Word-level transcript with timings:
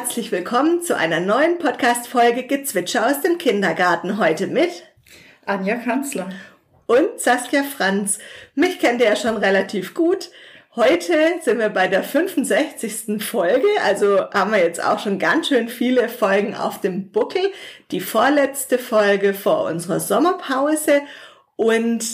Herzlich 0.00 0.30
willkommen 0.30 0.80
zu 0.80 0.96
einer 0.96 1.18
neuen 1.18 1.58
Podcast-Folge 1.58 2.46
Gezwitscher 2.46 3.08
aus 3.08 3.20
dem 3.20 3.36
Kindergarten. 3.36 4.16
Heute 4.16 4.46
mit 4.46 4.70
Anja 5.44 5.74
Kanzler 5.74 6.28
und 6.86 7.18
Saskia 7.18 7.64
Franz. 7.64 8.20
Mich 8.54 8.78
kennt 8.78 9.00
ihr 9.00 9.08
ja 9.08 9.16
schon 9.16 9.36
relativ 9.36 9.94
gut. 9.94 10.30
Heute 10.76 11.14
sind 11.42 11.58
wir 11.58 11.70
bei 11.70 11.88
der 11.88 12.04
65. 12.04 13.20
Folge, 13.20 13.66
also 13.84 14.30
haben 14.30 14.52
wir 14.52 14.60
jetzt 14.60 14.80
auch 14.82 15.00
schon 15.00 15.18
ganz 15.18 15.48
schön 15.48 15.68
viele 15.68 16.08
Folgen 16.08 16.54
auf 16.54 16.80
dem 16.80 17.10
Buckel. 17.10 17.50
Die 17.90 18.00
vorletzte 18.00 18.78
Folge 18.78 19.34
vor 19.34 19.64
unserer 19.64 19.98
Sommerpause 19.98 21.02
und 21.56 22.04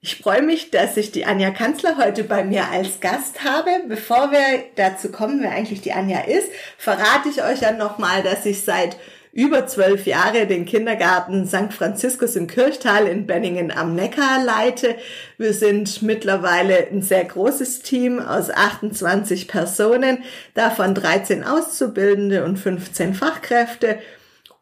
ich 0.00 0.16
freue 0.16 0.42
mich, 0.42 0.70
dass 0.70 0.96
ich 0.96 1.10
die 1.10 1.26
Anja 1.26 1.50
Kanzler 1.50 1.96
heute 1.96 2.22
bei 2.22 2.44
mir 2.44 2.68
als 2.70 3.00
Gast 3.00 3.42
habe. 3.42 3.70
Bevor 3.88 4.30
wir 4.30 4.64
dazu 4.76 5.10
kommen, 5.10 5.42
wer 5.42 5.50
eigentlich 5.50 5.80
die 5.80 5.92
Anja 5.92 6.20
ist, 6.20 6.48
verrate 6.76 7.28
ich 7.28 7.42
euch 7.42 7.62
ja 7.62 7.72
nochmal, 7.72 8.22
dass 8.22 8.46
ich 8.46 8.62
seit 8.62 8.96
über 9.32 9.66
zwölf 9.66 10.06
Jahre 10.06 10.46
den 10.46 10.66
Kindergarten 10.66 11.46
St. 11.46 11.72
Franziskus 11.72 12.36
im 12.36 12.46
Kirchtal 12.46 13.08
in 13.08 13.26
Benningen 13.26 13.72
am 13.72 13.94
Neckar 13.96 14.42
leite. 14.44 14.96
Wir 15.36 15.52
sind 15.52 16.00
mittlerweile 16.02 16.88
ein 16.88 17.02
sehr 17.02 17.24
großes 17.24 17.80
Team 17.80 18.20
aus 18.20 18.50
28 18.50 19.48
Personen, 19.48 20.22
davon 20.54 20.94
13 20.94 21.42
Auszubildende 21.44 22.44
und 22.44 22.56
15 22.56 23.14
Fachkräfte. 23.14 23.98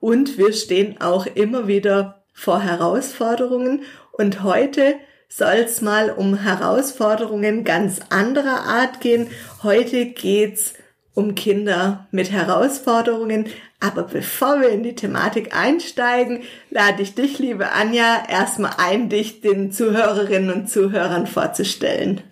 Und 0.00 0.38
wir 0.38 0.54
stehen 0.54 1.00
auch 1.00 1.26
immer 1.26 1.68
wieder 1.68 2.22
vor 2.32 2.62
Herausforderungen. 2.62 3.82
Und 4.12 4.42
heute 4.42 4.96
soll 5.28 5.64
es 5.64 5.80
mal 5.80 6.10
um 6.10 6.36
Herausforderungen 6.36 7.64
ganz 7.64 8.00
anderer 8.10 8.62
Art 8.62 9.00
gehen. 9.00 9.28
Heute 9.62 10.06
geht's 10.06 10.74
um 11.14 11.34
Kinder 11.34 12.06
mit 12.10 12.30
Herausforderungen. 12.30 13.46
Aber 13.80 14.04
bevor 14.04 14.60
wir 14.60 14.70
in 14.70 14.82
die 14.82 14.94
Thematik 14.94 15.54
einsteigen, 15.54 16.42
lade 16.70 17.02
ich 17.02 17.14
dich, 17.14 17.38
liebe 17.38 17.72
Anja, 17.72 18.22
erstmal 18.28 18.72
ein, 18.78 19.08
dich 19.08 19.40
den 19.40 19.72
Zuhörerinnen 19.72 20.50
und 20.50 20.70
Zuhörern 20.70 21.26
vorzustellen. 21.26 22.22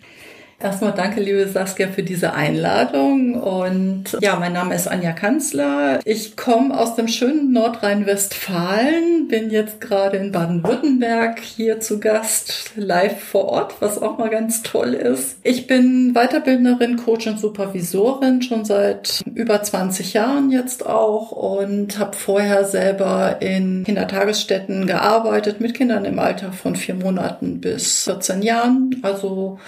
Erstmal 0.57 0.93
danke, 0.93 1.19
liebe 1.19 1.45
Saskia, 1.49 1.89
für 1.89 2.03
diese 2.03 2.33
Einladung. 2.33 3.35
Und 3.35 4.17
ja, 4.21 4.37
mein 4.37 4.53
Name 4.53 4.73
ist 4.73 4.87
Anja 4.87 5.11
Kanzler. 5.11 5.99
Ich 6.05 6.37
komme 6.37 6.77
aus 6.77 6.95
dem 6.95 7.09
schönen 7.09 7.51
Nordrhein-Westfalen, 7.51 9.27
bin 9.27 9.49
jetzt 9.49 9.81
gerade 9.81 10.15
in 10.15 10.31
Baden-Württemberg 10.31 11.39
hier 11.41 11.81
zu 11.81 11.99
Gast, 11.99 12.71
live 12.77 13.21
vor 13.21 13.45
Ort, 13.49 13.75
was 13.81 14.01
auch 14.01 14.17
mal 14.17 14.29
ganz 14.29 14.63
toll 14.63 14.93
ist. 14.93 15.37
Ich 15.43 15.67
bin 15.67 16.13
Weiterbildnerin, 16.13 16.95
Coach 16.95 17.27
und 17.27 17.37
Supervisorin 17.37 18.41
schon 18.41 18.63
seit 18.63 19.23
über 19.33 19.61
20 19.61 20.13
Jahren 20.13 20.51
jetzt 20.51 20.85
auch 20.85 21.31
und 21.31 21.99
habe 21.99 22.15
vorher 22.15 22.63
selber 22.63 23.41
in 23.41 23.83
Kindertagesstätten 23.83 24.87
gearbeitet 24.87 25.59
mit 25.59 25.73
Kindern 25.73 26.05
im 26.05 26.17
Alter 26.17 26.53
von 26.53 26.77
vier 26.77 26.95
Monaten 26.95 27.59
bis 27.59 28.05
14 28.05 28.41
Jahren. 28.41 28.95
Also 29.01 29.59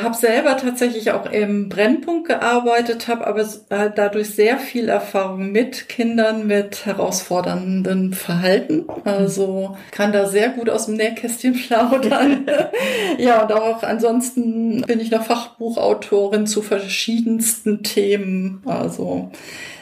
habe 0.00 0.14
selber 0.14 0.56
tatsächlich 0.56 1.10
auch 1.10 1.30
im 1.30 1.68
Brennpunkt 1.68 2.28
gearbeitet, 2.28 3.08
habe 3.08 3.26
aber 3.26 3.40
äh, 3.40 3.90
dadurch 3.94 4.30
sehr 4.30 4.58
viel 4.58 4.88
Erfahrung 4.88 5.50
mit 5.50 5.88
Kindern 5.88 6.46
mit 6.46 6.86
herausforderndem 6.86 8.12
Verhalten. 8.12 8.86
Also 9.04 9.76
kann 9.90 10.12
da 10.12 10.28
sehr 10.28 10.50
gut 10.50 10.70
aus 10.70 10.86
dem 10.86 10.94
Nähkästchen 10.94 11.54
plaudern. 11.66 12.46
ja, 13.18 13.42
und 13.42 13.52
auch 13.52 13.82
ansonsten 13.82 14.82
bin 14.82 15.00
ich 15.00 15.10
noch 15.10 15.24
Fachbuchautorin 15.24 16.46
zu 16.46 16.62
verschiedensten 16.62 17.82
Themen. 17.82 18.62
Also 18.66 19.32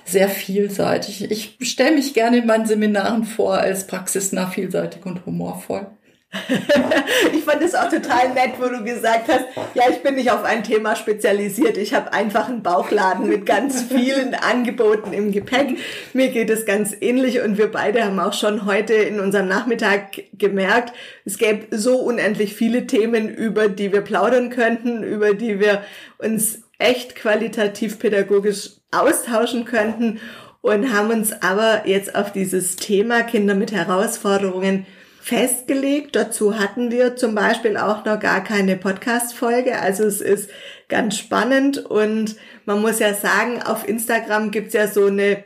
sehr 0.06 0.28
vielseitig. 0.30 1.30
Ich 1.30 1.58
stelle 1.60 1.96
mich 1.96 2.14
gerne 2.14 2.38
in 2.38 2.46
meinen 2.46 2.66
Seminaren 2.66 3.24
vor 3.24 3.58
als 3.58 3.86
praxisnah, 3.86 4.46
vielseitig 4.46 5.04
und 5.04 5.26
humorvoll. 5.26 5.88
ich 7.32 7.44
fand 7.44 7.62
es 7.62 7.74
auch 7.74 7.88
total 7.88 8.34
nett, 8.34 8.54
wo 8.58 8.68
du 8.68 8.82
gesagt 8.84 9.28
hast, 9.28 9.44
ja, 9.74 9.84
ich 9.90 10.02
bin 10.02 10.16
nicht 10.16 10.30
auf 10.30 10.44
ein 10.44 10.64
Thema 10.64 10.96
spezialisiert. 10.96 11.76
Ich 11.76 11.94
habe 11.94 12.12
einfach 12.12 12.48
einen 12.48 12.62
Bauchladen 12.62 13.28
mit 13.28 13.46
ganz 13.46 13.82
vielen 13.88 14.34
Angeboten 14.34 15.12
im 15.12 15.32
Gepäck. 15.32 15.78
Mir 16.12 16.28
geht 16.28 16.50
es 16.50 16.66
ganz 16.66 16.94
ähnlich 17.00 17.40
und 17.40 17.58
wir 17.58 17.70
beide 17.70 18.04
haben 18.04 18.18
auch 18.18 18.32
schon 18.32 18.66
heute 18.66 18.94
in 18.94 19.20
unserem 19.20 19.48
Nachmittag 19.48 20.24
gemerkt, 20.36 20.92
es 21.24 21.38
gäbe 21.38 21.76
so 21.76 21.98
unendlich 21.98 22.54
viele 22.54 22.86
Themen, 22.86 23.28
über 23.28 23.68
die 23.68 23.92
wir 23.92 24.02
plaudern 24.02 24.50
könnten, 24.50 25.02
über 25.02 25.34
die 25.34 25.60
wir 25.60 25.82
uns 26.18 26.62
echt 26.78 27.16
qualitativ 27.16 27.98
pädagogisch 27.98 28.72
austauschen 28.90 29.64
könnten 29.64 30.20
und 30.60 30.92
haben 30.92 31.10
uns 31.10 31.32
aber 31.42 31.86
jetzt 31.86 32.14
auf 32.14 32.32
dieses 32.32 32.76
Thema 32.76 33.22
Kinder 33.22 33.54
mit 33.54 33.72
Herausforderungen 33.72 34.86
festgelegt. 35.26 36.14
Dazu 36.14 36.56
hatten 36.56 36.92
wir 36.92 37.16
zum 37.16 37.34
Beispiel 37.34 37.76
auch 37.76 38.04
noch 38.04 38.20
gar 38.20 38.44
keine 38.44 38.76
Podcast-Folge. 38.76 39.80
Also 39.80 40.04
es 40.04 40.20
ist 40.20 40.48
ganz 40.88 41.18
spannend 41.18 41.78
und 41.78 42.36
man 42.64 42.80
muss 42.80 43.00
ja 43.00 43.12
sagen, 43.12 43.60
auf 43.60 43.88
Instagram 43.88 44.52
gibt's 44.52 44.72
ja 44.72 44.86
so 44.86 45.06
eine 45.06 45.42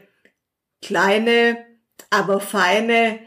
kleine, 0.82 1.56
aber 2.10 2.40
feine 2.40 3.20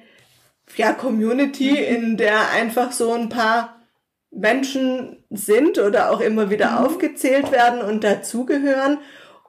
ja, 0.76 0.94
Community, 0.94 1.76
in 1.76 2.18
der 2.18 2.52
einfach 2.52 2.92
so 2.92 3.14
ein 3.14 3.30
paar 3.30 3.82
Menschen 4.30 5.26
sind 5.32 5.80
oder 5.80 6.12
auch 6.12 6.20
immer 6.20 6.52
wieder 6.52 6.70
mhm. 6.70 6.86
aufgezählt 6.86 7.52
werden 7.52 7.82
und 7.82 8.04
dazugehören. 8.04 9.00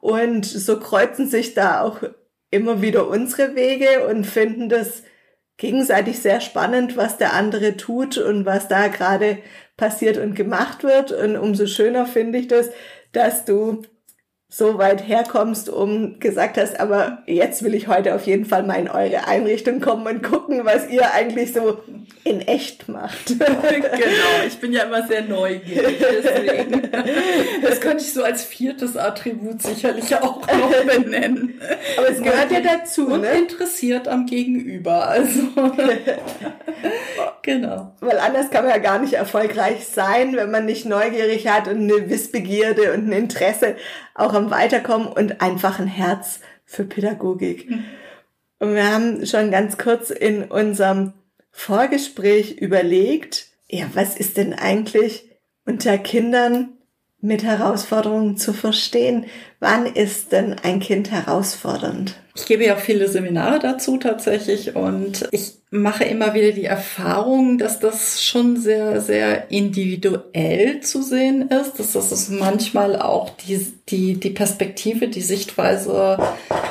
Und 0.00 0.46
so 0.46 0.80
kreuzen 0.80 1.28
sich 1.28 1.52
da 1.52 1.82
auch 1.82 1.98
immer 2.50 2.80
wieder 2.80 3.08
unsere 3.08 3.54
Wege 3.54 4.06
und 4.08 4.24
finden 4.24 4.70
das 4.70 5.02
gegenseitig 5.56 6.18
sehr 6.18 6.40
spannend, 6.40 6.96
was 6.96 7.16
der 7.16 7.32
andere 7.32 7.76
tut 7.76 8.18
und 8.18 8.44
was 8.44 8.68
da 8.68 8.88
gerade 8.88 9.38
passiert 9.76 10.18
und 10.18 10.34
gemacht 10.34 10.82
wird. 10.82 11.12
Und 11.12 11.36
umso 11.36 11.66
schöner 11.66 12.06
finde 12.06 12.38
ich 12.38 12.48
das, 12.48 12.70
dass 13.12 13.44
du 13.44 13.82
so 14.56 14.78
weit 14.78 15.08
herkommst, 15.08 15.68
um 15.68 16.20
gesagt 16.20 16.58
hast, 16.58 16.78
aber 16.78 17.24
jetzt 17.26 17.64
will 17.64 17.74
ich 17.74 17.88
heute 17.88 18.14
auf 18.14 18.24
jeden 18.24 18.44
Fall 18.44 18.62
mal 18.62 18.74
in 18.74 18.88
eure 18.88 19.26
Einrichtung 19.26 19.80
kommen 19.80 20.06
und 20.06 20.22
gucken, 20.22 20.64
was 20.64 20.88
ihr 20.88 21.12
eigentlich 21.12 21.52
so 21.52 21.80
in 22.22 22.40
echt 22.40 22.88
macht. 22.88 23.26
genau, 23.38 24.46
ich 24.46 24.56
bin 24.60 24.72
ja 24.72 24.84
immer 24.84 25.08
sehr 25.08 25.22
neugierig, 25.22 25.98
deswegen. 25.98 26.82
Das 27.62 27.80
könnte 27.80 28.04
ich 28.04 28.12
so 28.12 28.22
als 28.22 28.44
viertes 28.44 28.96
Attribut 28.96 29.60
sicherlich 29.60 30.14
auch 30.16 30.40
noch 30.46 30.84
benennen. 30.84 31.60
Aber 31.96 32.10
es 32.10 32.22
gehört 32.22 32.52
ja 32.52 32.60
dazu, 32.60 33.08
und 33.08 33.22
ne? 33.22 33.30
interessiert 33.32 34.06
am 34.06 34.26
Gegenüber, 34.26 35.08
also. 35.08 35.40
genau. 37.42 37.92
Weil 38.00 38.18
anders 38.18 38.50
kann 38.50 38.64
man 38.64 38.74
ja 38.74 38.78
gar 38.78 38.98
nicht 38.98 39.14
erfolgreich 39.14 39.86
sein, 39.86 40.36
wenn 40.36 40.50
man 40.50 40.66
nicht 40.66 40.86
neugierig 40.86 41.48
hat 41.48 41.68
und 41.68 41.78
eine 41.78 42.08
Wissbegierde 42.08 42.92
und 42.92 43.08
ein 43.08 43.12
Interesse 43.12 43.76
auch 44.14 44.32
am 44.32 44.43
Weiterkommen 44.50 45.08
und 45.08 45.40
einfach 45.40 45.78
ein 45.78 45.86
Herz 45.86 46.40
für 46.64 46.84
Pädagogik. 46.84 47.70
Mhm. 47.70 47.84
Und 48.58 48.74
wir 48.74 48.90
haben 48.90 49.26
schon 49.26 49.50
ganz 49.50 49.78
kurz 49.78 50.10
in 50.10 50.44
unserem 50.44 51.12
Vorgespräch 51.50 52.52
überlegt, 52.58 53.48
ja, 53.68 53.86
was 53.94 54.16
ist 54.16 54.36
denn 54.36 54.54
eigentlich 54.54 55.28
unter 55.66 55.98
Kindern 55.98 56.70
mit 57.20 57.42
Herausforderungen 57.42 58.36
zu 58.36 58.52
verstehen? 58.52 59.26
Wann 59.60 59.86
ist 59.86 60.32
denn 60.32 60.56
ein 60.62 60.80
Kind 60.80 61.10
herausfordernd? 61.10 62.16
Ich 62.36 62.46
gebe 62.46 62.64
ja 62.64 62.74
viele 62.74 63.06
Seminare 63.06 63.60
dazu 63.60 63.96
tatsächlich 63.96 64.74
und 64.74 65.28
ich 65.30 65.52
mache 65.70 66.02
immer 66.02 66.34
wieder 66.34 66.50
die 66.50 66.64
Erfahrung, 66.64 67.58
dass 67.58 67.78
das 67.78 68.24
schon 68.24 68.56
sehr, 68.56 69.00
sehr 69.00 69.52
individuell 69.52 70.80
zu 70.80 71.02
sehen 71.02 71.48
ist, 71.48 71.78
dass 71.78 71.92
das 71.92 72.28
manchmal 72.30 73.00
auch 73.00 73.30
die, 73.30 73.72
die, 73.88 74.18
die 74.18 74.30
Perspektive, 74.30 75.06
die 75.06 75.20
Sichtweise 75.20 76.18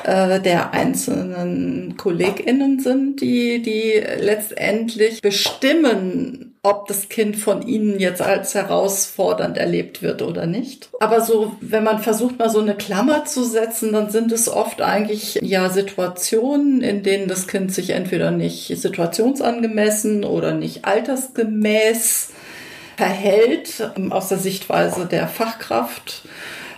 äh, 0.04 0.42
der 0.42 0.74
einzelnen 0.74 1.95
KollegInnen 1.95 2.80
sind, 2.80 3.21
die, 3.21 3.62
die 3.62 4.04
letztendlich 4.19 5.21
bestimmen, 5.21 6.53
ob 6.65 6.88
das 6.88 7.10
Kind 7.10 7.36
von 7.36 7.62
ihnen 7.68 8.00
jetzt 8.00 8.21
als 8.21 8.56
herausfordernd 8.56 9.57
erlebt 9.57 10.01
wird 10.01 10.21
oder 10.21 10.45
nicht. 10.45 10.89
Aber 11.01 11.19
so, 11.19 11.57
wenn 11.60 11.83
man 11.83 12.00
versucht, 12.00 12.39
mal 12.39 12.50
so 12.50 12.62
eine 12.62 12.75
Klammer 12.75 13.25
zu 13.25 13.44
setzen, 13.44 13.92
dann 13.92 14.10
sind 14.10 14.31
es 14.31 14.48
oft 14.48 14.81
eigentlich 14.81 15.39
ja 15.42 15.69
Situationen, 15.69 16.81
in 16.81 17.04
denen 17.04 17.27
das 17.27 17.48
Kind 17.48 17.74
sich 17.74 17.89
entweder 17.89 18.31
nicht 18.31 18.68
situationsangemessen 18.77 20.24
oder 20.24 20.54
nicht 20.54 20.86
altersgemäß 20.86 22.30
verhält, 22.95 23.92
aus 24.09 24.30
der 24.30 24.38
Sichtweise 24.38 25.06
der 25.06 25.27
Fachkraft 25.27 26.21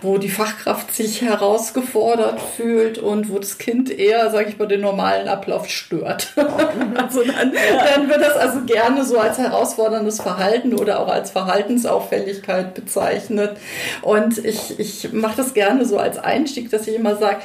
wo 0.06 0.18
die 0.18 0.30
Fachkraft 0.30 0.94
sich 0.94 1.22
herausgefordert 1.22 2.40
fühlt 2.40 2.98
und 2.98 3.30
wo 3.30 3.40
das 3.40 3.58
Kind 3.58 3.90
eher, 3.90 4.30
sage 4.32 4.50
ich 4.50 4.58
mal, 4.58 4.68
den 4.68 4.82
normalen 4.82 5.28
Ablauf 5.28 5.70
stört. 5.70 6.34
also 6.96 7.24
dann, 7.24 7.54
dann 7.96 8.10
wird 8.10 8.22
das 8.22 8.38
also 8.38 8.62
gerne 8.62 9.04
so 9.04 9.18
als 9.20 9.38
herausforderndes 9.38 10.22
Verhalten 10.22 10.74
oder 10.74 11.00
auch 11.00 11.08
als 11.08 11.32
Verhaltensauffälligkeit 11.32 12.74
bezeichnet. 12.74 13.58
Und 14.02 14.38
ich, 14.38 14.80
ich 14.80 15.12
mache 15.12 15.38
das 15.38 15.54
gerne 15.54 15.86
so 15.86 15.98
als 15.98 16.18
Einstieg, 16.18 16.70
dass 16.70 16.88
ich 16.88 16.96
immer 16.96 17.16
sage, 17.16 17.40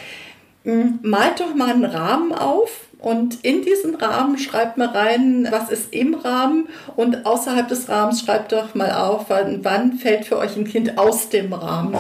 malt 0.64 1.40
doch 1.40 1.54
mal 1.54 1.70
einen 1.70 1.84
Rahmen 1.84 2.32
auf 2.32 2.89
und 3.00 3.42
in 3.42 3.62
diesen 3.62 3.94
Rahmen 3.94 4.36
schreibt 4.38 4.76
mal 4.76 4.88
rein, 4.88 5.48
was 5.50 5.70
ist 5.70 5.94
im 5.94 6.14
Rahmen 6.14 6.68
und 6.96 7.24
außerhalb 7.24 7.66
des 7.66 7.88
Rahmens 7.88 8.20
schreibt 8.20 8.52
doch 8.52 8.74
mal 8.74 8.92
auf, 8.92 9.26
wann, 9.28 9.64
wann 9.64 9.94
fällt 9.94 10.26
für 10.26 10.36
euch 10.36 10.56
ein 10.56 10.66
Kind 10.66 10.98
aus 10.98 11.30
dem 11.30 11.52
Rahmen. 11.52 11.96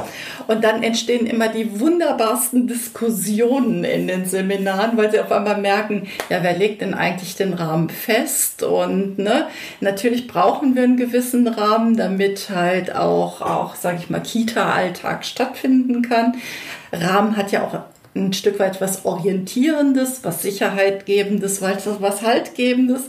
Und 0.46 0.62
dann 0.62 0.82
entstehen 0.82 1.26
immer 1.26 1.48
die 1.48 1.80
wunderbarsten 1.80 2.66
Diskussionen 2.66 3.84
in 3.84 4.08
den 4.08 4.26
Seminaren, 4.26 4.98
weil 4.98 5.10
sie 5.10 5.20
auf 5.20 5.32
einmal 5.32 5.58
merken, 5.58 6.06
ja, 6.28 6.42
wer 6.42 6.56
legt 6.56 6.82
denn 6.82 6.92
eigentlich 6.92 7.34
den 7.34 7.54
Rahmen 7.54 7.88
fest? 7.88 8.62
Und 8.62 9.18
ne, 9.18 9.46
natürlich 9.80 10.26
brauchen 10.26 10.74
wir 10.74 10.82
einen 10.82 10.98
gewissen 10.98 11.48
Rahmen, 11.48 11.96
damit 11.96 12.50
halt 12.50 12.94
auch, 12.94 13.40
auch 13.40 13.74
sage 13.74 13.98
ich 14.00 14.10
mal, 14.10 14.20
Kita-Alltag 14.20 15.24
stattfinden 15.24 16.02
kann. 16.02 16.34
Rahmen 16.92 17.36
hat 17.36 17.52
ja 17.52 17.64
auch 17.64 17.74
ein 18.14 18.32
Stück 18.32 18.58
weit 18.58 18.80
was 18.80 19.04
Orientierendes, 19.04 20.24
was 20.24 20.42
Sicherheit 20.42 21.06
gebendes, 21.06 21.62
was 21.62 22.22
Haltgebendes. 22.22 23.08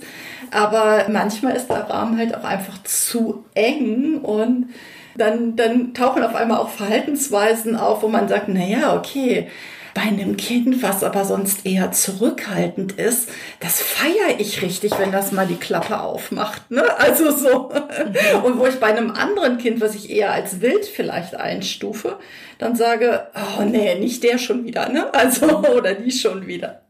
Aber 0.51 1.05
manchmal 1.09 1.55
ist 1.55 1.69
der 1.69 1.89
Rahmen 1.89 2.17
halt 2.17 2.35
auch 2.35 2.43
einfach 2.43 2.83
zu 2.83 3.45
eng 3.53 4.19
und 4.19 4.69
dann, 5.15 5.55
dann 5.55 5.93
tauchen 5.93 6.23
auf 6.23 6.35
einmal 6.35 6.59
auch 6.59 6.69
Verhaltensweisen 6.69 7.75
auf, 7.75 8.03
wo 8.03 8.07
man 8.07 8.27
sagt, 8.27 8.47
na 8.47 8.63
ja, 8.63 8.95
okay, 8.95 9.47
bei 9.93 10.01
einem 10.01 10.37
Kind, 10.37 10.81
was 10.81 11.03
aber 11.03 11.25
sonst 11.25 11.65
eher 11.65 11.91
zurückhaltend 11.91 12.93
ist, 12.93 13.29
das 13.59 13.81
feiere 13.81 14.39
ich 14.39 14.61
richtig, 14.61 14.97
wenn 14.97 15.11
das 15.11 15.31
mal 15.31 15.47
die 15.47 15.55
Klappe 15.55 15.99
aufmacht. 16.01 16.71
Ne? 16.71 16.83
Also 16.99 17.35
so. 17.35 17.69
Mhm. 17.69 18.43
Und 18.43 18.59
wo 18.59 18.67
ich 18.67 18.79
bei 18.79 18.87
einem 18.87 19.11
anderen 19.11 19.57
Kind, 19.57 19.81
was 19.81 19.95
ich 19.95 20.09
eher 20.09 20.31
als 20.31 20.61
wild 20.61 20.85
vielleicht 20.85 21.35
einstufe, 21.35 22.17
dann 22.57 22.75
sage, 22.75 23.27
oh 23.35 23.63
nee, 23.63 23.95
nicht 23.95 24.23
der 24.23 24.37
schon 24.37 24.65
wieder, 24.65 24.89
ne? 24.89 25.13
Also, 25.13 25.47
oder 25.75 25.95
die 25.95 26.11
schon 26.11 26.45
wieder. 26.45 26.81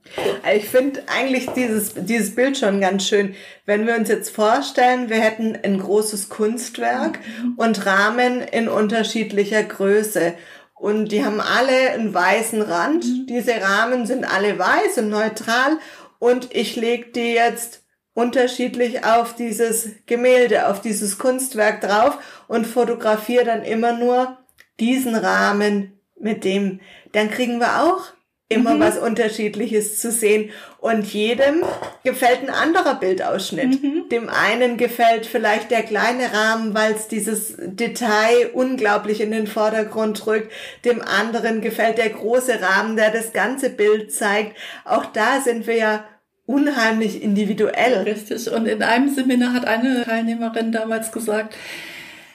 Ich 0.53 0.65
finde 0.65 1.03
eigentlich 1.07 1.47
dieses, 1.51 1.93
dieses 1.95 2.35
Bild 2.35 2.57
schon 2.57 2.81
ganz 2.81 3.07
schön. 3.07 3.35
Wenn 3.65 3.87
wir 3.87 3.95
uns 3.95 4.09
jetzt 4.09 4.35
vorstellen, 4.35 5.09
wir 5.09 5.21
hätten 5.21 5.57
ein 5.63 5.79
großes 5.79 6.27
Kunstwerk 6.27 7.19
mhm. 7.19 7.53
und 7.55 7.85
Rahmen 7.85 8.41
in 8.41 8.67
unterschiedlicher 8.67 9.63
Größe. 9.63 10.33
Und 10.81 11.11
die 11.11 11.23
haben 11.23 11.39
alle 11.39 11.91
einen 11.91 12.11
weißen 12.11 12.59
Rand. 12.59 13.05
Mhm. 13.05 13.27
Diese 13.27 13.61
Rahmen 13.61 14.07
sind 14.07 14.25
alle 14.25 14.57
weiß 14.57 14.97
und 14.97 15.09
neutral. 15.09 15.77
Und 16.17 16.55
ich 16.55 16.75
lege 16.75 17.11
die 17.11 17.33
jetzt 17.33 17.83
unterschiedlich 18.15 19.05
auf 19.05 19.35
dieses 19.35 19.89
Gemälde, 20.07 20.67
auf 20.69 20.81
dieses 20.81 21.19
Kunstwerk 21.19 21.81
drauf 21.81 22.17
und 22.47 22.65
fotografiere 22.65 23.45
dann 23.45 23.61
immer 23.61 23.93
nur 23.93 24.39
diesen 24.79 25.13
Rahmen 25.13 25.99
mit 26.19 26.43
dem, 26.45 26.79
dann 27.11 27.29
kriegen 27.29 27.59
wir 27.59 27.83
auch 27.83 28.05
immer 28.51 28.75
mhm. 28.75 28.79
was 28.79 28.97
Unterschiedliches 28.97 29.99
zu 29.99 30.11
sehen. 30.11 30.51
Und 30.79 31.05
jedem 31.13 31.63
gefällt 32.03 32.41
ein 32.41 32.49
anderer 32.49 32.95
Bildausschnitt. 32.95 33.81
Mhm. 33.81 34.09
Dem 34.09 34.29
einen 34.29 34.77
gefällt 34.77 35.25
vielleicht 35.25 35.71
der 35.71 35.83
kleine 35.83 36.33
Rahmen, 36.33 36.73
weil 36.73 36.93
es 36.93 37.07
dieses 37.07 37.55
Detail 37.57 38.49
unglaublich 38.53 39.21
in 39.21 39.31
den 39.31 39.47
Vordergrund 39.47 40.25
rückt. 40.27 40.51
Dem 40.85 41.01
anderen 41.01 41.61
gefällt 41.61 41.97
der 41.97 42.09
große 42.09 42.61
Rahmen, 42.61 42.95
der 42.95 43.11
das 43.11 43.33
ganze 43.33 43.69
Bild 43.69 44.11
zeigt. 44.11 44.57
Auch 44.85 45.05
da 45.05 45.41
sind 45.41 45.67
wir 45.67 45.75
ja 45.77 46.03
unheimlich 46.45 47.21
individuell. 47.21 47.99
Richtig. 48.03 48.51
Und 48.51 48.65
in 48.65 48.83
einem 48.83 49.13
Seminar 49.13 49.53
hat 49.53 49.65
eine 49.65 50.03
Teilnehmerin 50.03 50.71
damals 50.71 51.11
gesagt, 51.11 51.55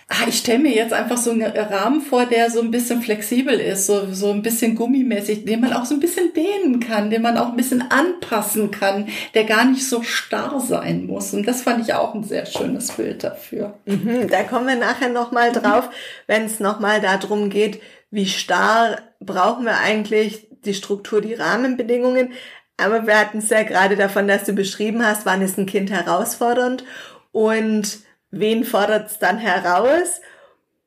Ah, 0.09 0.29
ich 0.29 0.39
stelle 0.39 0.61
mir 0.61 0.73
jetzt 0.73 0.93
einfach 0.93 1.17
so 1.17 1.33
einen 1.33 1.43
Rahmen 1.43 2.01
vor, 2.01 2.27
der 2.27 2.49
so 2.49 2.61
ein 2.61 2.71
bisschen 2.71 3.03
flexibel 3.03 3.59
ist, 3.59 3.87
so, 3.87 4.13
so 4.13 4.31
ein 4.31 4.41
bisschen 4.41 4.77
gummimäßig, 4.77 5.45
den 5.45 5.61
man 5.61 5.73
auch 5.73 5.85
so 5.85 5.95
ein 5.95 6.01
bisschen 6.01 6.33
dehnen 6.33 6.79
kann, 6.79 7.11
den 7.11 7.23
man 7.23 7.37
auch 7.37 7.49
ein 7.49 7.57
bisschen 7.57 7.91
anpassen 7.91 8.71
kann, 8.71 9.09
der 9.35 9.43
gar 9.43 9.65
nicht 9.65 9.89
so 9.89 10.05
starr 10.05 10.61
sein 10.61 11.07
muss. 11.07 11.35
Und 11.35 11.49
das 11.49 11.63
fand 11.63 11.85
ich 11.85 11.95
auch 11.95 12.15
ein 12.15 12.23
sehr 12.23 12.47
schönes 12.47 12.93
Bild 12.93 13.25
dafür. 13.25 13.81
Mhm, 13.87 14.29
da 14.29 14.45
kommen 14.45 14.69
wir 14.69 14.77
nachher 14.77 15.09
nochmal 15.09 15.51
drauf, 15.51 15.91
wenn 16.29 16.45
es 16.45 16.61
nochmal 16.61 17.01
darum 17.01 17.51
geht, 17.51 17.83
wie 18.13 18.27
starr 18.27 18.99
brauchen 19.19 19.65
wir 19.65 19.79
eigentlich 19.79 20.47
die 20.65 20.75
Struktur, 20.75 21.21
die 21.21 21.35
Rahmenbedingungen. 21.35 22.33
Aber 22.77 23.09
wir 23.09 23.19
hatten 23.19 23.39
es 23.39 23.51
ja 23.51 23.65
gerade 23.65 23.97
davon, 23.97 24.29
dass 24.29 24.45
du 24.45 24.53
beschrieben 24.53 25.05
hast, 25.05 25.27
wann 25.27 25.43
ist 25.43 25.59
ein 25.59 25.67
Kind 25.67 25.91
herausfordernd 25.91 26.85
und 27.33 28.06
wen 28.39 28.65
fordert 28.65 29.11
es 29.11 29.19
dann 29.19 29.39
heraus? 29.39 30.21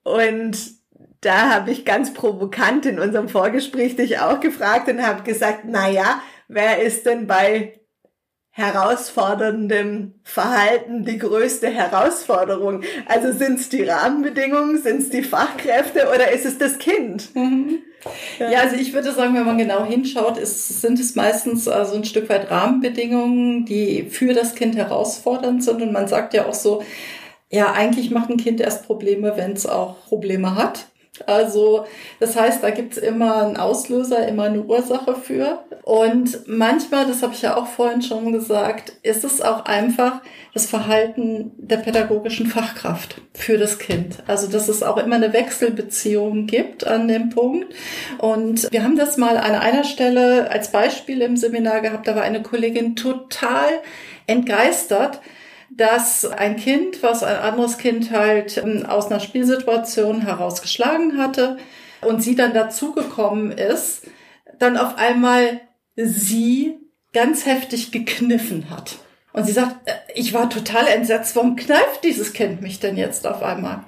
Und 0.04 0.58
da 1.22 1.50
habe 1.50 1.72
ich 1.72 1.86
ganz 1.86 2.14
provokant 2.14 2.86
in 2.86 3.00
unserem 3.00 3.30
Vorgespräch 3.30 3.96
dich 3.96 4.20
auch 4.20 4.40
gefragt 4.40 4.90
und 4.90 5.06
habe 5.06 5.24
gesagt, 5.24 5.62
na 5.66 5.90
ja, 5.90 6.22
wer 6.48 6.82
ist 6.82 7.06
denn 7.06 7.28
bei 7.28 7.80
herausforderndem 8.52 10.16
Verhalten 10.24 11.06
die 11.06 11.18
größte 11.18 11.68
Herausforderung? 11.68 12.84
Also 13.06 13.32
sind 13.32 13.60
es 13.60 13.70
die 13.70 13.84
Rahmenbedingungen, 13.84 14.82
sind 14.82 15.02
es 15.02 15.10
die 15.10 15.24
Fachkräfte 15.24 16.10
oder 16.14 16.32
ist 16.32 16.46
es 16.46 16.58
das 16.58 16.78
Kind? 16.78 17.36
Mhm. 17.36 17.80
Ja. 18.40 18.62
also 18.62 18.78
ich 18.78 18.94
würde 18.94 19.12
sagen, 19.12 19.36
wenn 19.36 19.46
man 19.46 19.58
genau 19.58 19.84
hinschaut, 19.84 20.38
ist, 20.38 20.82
sind 20.82 21.00
es 21.00 21.16
meistens 21.16 21.68
also 21.68 21.96
ein 21.96 22.06
Stück 22.06 22.30
weit 22.30 22.50
Rahmenbedingungen, 22.50 23.66
die 23.66 24.04
für 24.10 24.34
das 24.34 24.56
Kind 24.56 24.78
herausfordernd 24.78 25.64
sind. 25.64 25.82
Und 25.82 25.92
man 25.92 26.08
sagt 26.08 26.34
ja 26.34 26.46
auch 26.46 26.54
so, 26.54 26.82
ja, 27.50 27.72
eigentlich 27.72 28.12
macht 28.12 28.30
ein 28.30 28.38
Kind 28.38 28.62
erst 28.62 28.86
Probleme, 28.86 29.36
wenn 29.36 29.54
es 29.54 29.66
auch 29.66 29.96
Probleme 30.08 30.56
hat. 30.56 30.86
Also 31.26 31.86
das 32.20 32.36
heißt, 32.36 32.64
da 32.64 32.70
gibt's 32.70 32.98
immer 32.98 33.46
einen 33.46 33.58
Auslöser, 33.58 34.28
immer 34.28 34.44
eine 34.44 34.62
Ursache 34.62 35.16
für. 35.16 35.64
Und 35.84 36.48
manchmal, 36.48 37.08
das 37.08 37.24
habe 37.24 37.34
ich 37.34 37.42
ja 37.42 37.58
auch 37.58 37.68
vorhin 37.68 38.02
schon 38.02 38.32
gesagt, 38.32 38.94
ist 39.02 39.24
es 39.24 39.42
auch 39.42 39.66
einfach 39.66 40.22
das 40.54 40.68
Verhalten 40.68 41.52
der 41.58 41.78
pädagogischen 41.78 42.48
Fachkraft 42.48 43.22
für 43.34 43.58
das 43.58 43.80
Kind. 43.80 44.18
Also 44.28 44.48
dass 44.48 44.70
es 44.70 44.84
auch 44.84 44.98
immer 44.98 45.16
eine 45.16 45.34
Wechselbeziehung 45.34 46.46
gibt 46.46 46.86
an 46.86 47.08
dem 47.08 47.30
Punkt. 47.30 47.74
Und 48.20 48.72
wir 48.72 48.84
haben 48.84 48.98
das 48.98 49.18
mal 49.18 49.38
an 49.38 49.56
einer 49.56 49.84
Stelle 49.84 50.50
als 50.52 50.72
Beispiel 50.72 51.22
im 51.22 51.38
Seminar 51.38 51.82
gehabt. 51.82 52.08
Da 52.08 52.16
war 52.16 52.24
eine 52.24 52.44
Kollegin 52.44 52.96
total 52.96 53.70
entgeistert, 54.28 55.20
dass 55.72 56.26
ein 56.26 56.56
Kind, 56.56 57.02
was 57.04 57.24
ein 57.24 57.38
anderes 57.38 57.78
Kind 57.78 58.12
halt 58.12 58.58
ähm, 58.58 58.86
aus 58.86 59.08
einer 59.08 59.20
Spielsituation 59.20 60.22
herausgeschlagen 60.22 61.18
hatte 61.18 61.58
und 62.02 62.22
sie 62.22 62.36
dann 62.36 62.54
dazugekommen 62.54 63.52
ist, 63.52 64.04
dann 64.58 64.78
auf 64.78 64.98
einmal 64.98 65.62
sie 65.96 66.78
ganz 67.14 67.46
heftig 67.46 67.92
gekniffen 67.92 68.70
hat. 68.70 68.98
Und 69.34 69.46
sie 69.46 69.52
sagt, 69.52 69.88
äh, 69.88 69.94
ich 70.16 70.34
war 70.34 70.50
total 70.50 70.88
entsetzt, 70.88 71.36
warum 71.36 71.56
kneift 71.56 72.04
dieses 72.04 72.34
Kind 72.34 72.62
mich 72.62 72.80
denn 72.80 72.98
jetzt 72.98 73.28
auf 73.28 73.44
einmal? 73.44 73.84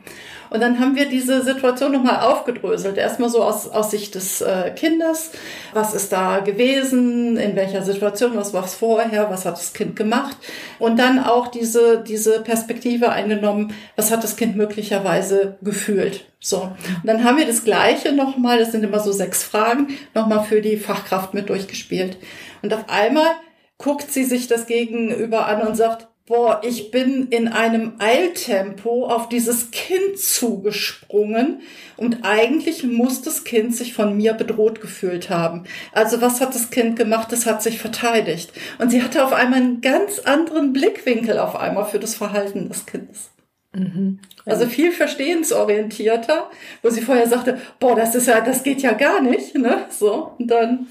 Und 0.52 0.60
dann 0.60 0.82
haben 0.82 0.98
wir 0.98 1.08
diese 1.08 1.44
Situation 1.44 1.94
nochmal 1.94 2.20
aufgedröselt. 2.20 2.98
Erstmal 2.98 3.30
so 3.30 3.42
aus, 3.42 3.70
aus 3.70 3.90
Sicht 3.90 4.16
des 4.16 4.42
äh, 4.42 4.72
Kindes. 4.76 5.32
Was 5.74 5.94
ist 5.94 6.12
da 6.12 6.40
gewesen? 6.40 7.38
In 7.38 7.56
welcher 7.56 7.84
Situation? 7.84 8.36
Was 8.36 8.54
war 8.54 8.66
es 8.66 8.76
vorher? 8.76 9.30
Was 9.30 9.46
hat 9.46 9.54
das 9.54 9.72
Kind 9.72 9.96
gemacht? 9.96 10.36
Und 10.78 11.00
dann 11.00 11.24
auch 11.24 11.48
diese, 11.48 12.04
diese 12.06 12.42
Perspektive 12.42 13.14
eingenommen. 13.14 13.74
Was 13.96 14.12
hat 14.12 14.26
das 14.26 14.36
Kind 14.36 14.58
möglicherweise 14.58 15.58
gefühlt? 15.62 16.26
So. 16.42 16.64
Und 16.64 17.06
dann 17.06 17.24
haben 17.24 17.38
wir 17.38 17.48
das 17.48 17.64
Gleiche 17.64 18.12
nochmal, 18.12 18.60
das 18.60 18.74
sind 18.74 18.84
immer 18.84 19.00
so 19.00 19.14
sechs 19.14 19.44
Fragen, 19.44 19.88
nochmal 20.14 20.44
für 20.44 20.62
die 20.62 20.76
Fachkraft 20.76 21.34
mit 21.34 21.48
durchgespielt. 21.48 22.18
Und 22.62 22.74
auf 22.74 22.90
einmal 22.90 23.32
guckt 23.78 24.12
sie 24.12 24.26
sich 24.26 24.48
das 24.48 24.66
Gegenüber 24.66 25.46
an 25.46 25.66
und 25.66 25.78
sagt, 25.78 26.08
boah, 26.26 26.62
ich 26.64 26.92
bin 26.92 27.28
in 27.30 27.48
einem 27.48 27.94
Eiltempo 28.00 29.06
auf 29.06 29.28
dieses 29.28 29.72
Kind 29.72 30.18
zugesprungen 30.18 31.62
und 31.98 32.20
eigentlich 32.24 32.84
muss 32.84 33.22
das 33.22 33.44
Kind 33.44 33.76
sich 33.76 33.94
von 33.94 34.16
mir 34.16 34.34
bedroht 34.34 34.82
gefühlt 34.82 35.30
haben. 35.30 35.66
Also 35.92 36.22
was 36.22 36.40
hat 36.40 36.56
das 36.56 36.70
Kind 36.70 36.98
gemacht? 36.98 37.34
Es 37.34 37.46
hat 37.46 37.62
sich 37.62 37.80
verteidigt. 37.80 38.54
Und 38.80 38.90
sie 38.92 39.04
hatte 39.04 39.26
auf 39.26 39.34
einmal 39.34 39.60
einen 39.60 39.82
ganz 39.82 40.20
anderen 40.20 40.74
Blickwinkel 40.74 41.38
auf 41.38 41.56
einmal 41.56 41.86
für 41.86 42.00
das 42.00 42.16
Verhalten 42.16 42.70
des 42.70 42.86
Kindes. 42.86 43.32
Mhm. 43.74 44.20
Also 44.46 44.66
viel 44.66 44.92
verstehensorientierter, 44.92 46.50
wo 46.82 46.90
sie 46.90 47.02
vorher 47.02 47.28
sagte, 47.28 47.60
boah, 47.80 47.96
das 47.96 48.16
ist 48.16 48.28
ja, 48.28 48.42
das 48.42 48.64
geht 48.64 48.82
ja 48.82 48.94
gar 48.94 49.22
nicht, 49.22 49.56
ne? 49.56 49.86
So, 49.90 50.34
und 50.38 50.48
dann. 50.48 50.88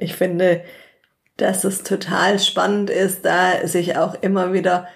Ich 0.00 0.14
finde, 0.14 0.62
dass 1.38 1.64
es 1.64 1.82
total 1.82 2.38
spannend 2.38 2.90
ist, 2.90 3.24
da 3.24 3.66
sich 3.66 3.96
auch 3.96 4.14
immer 4.20 4.52
wieder 4.52 4.86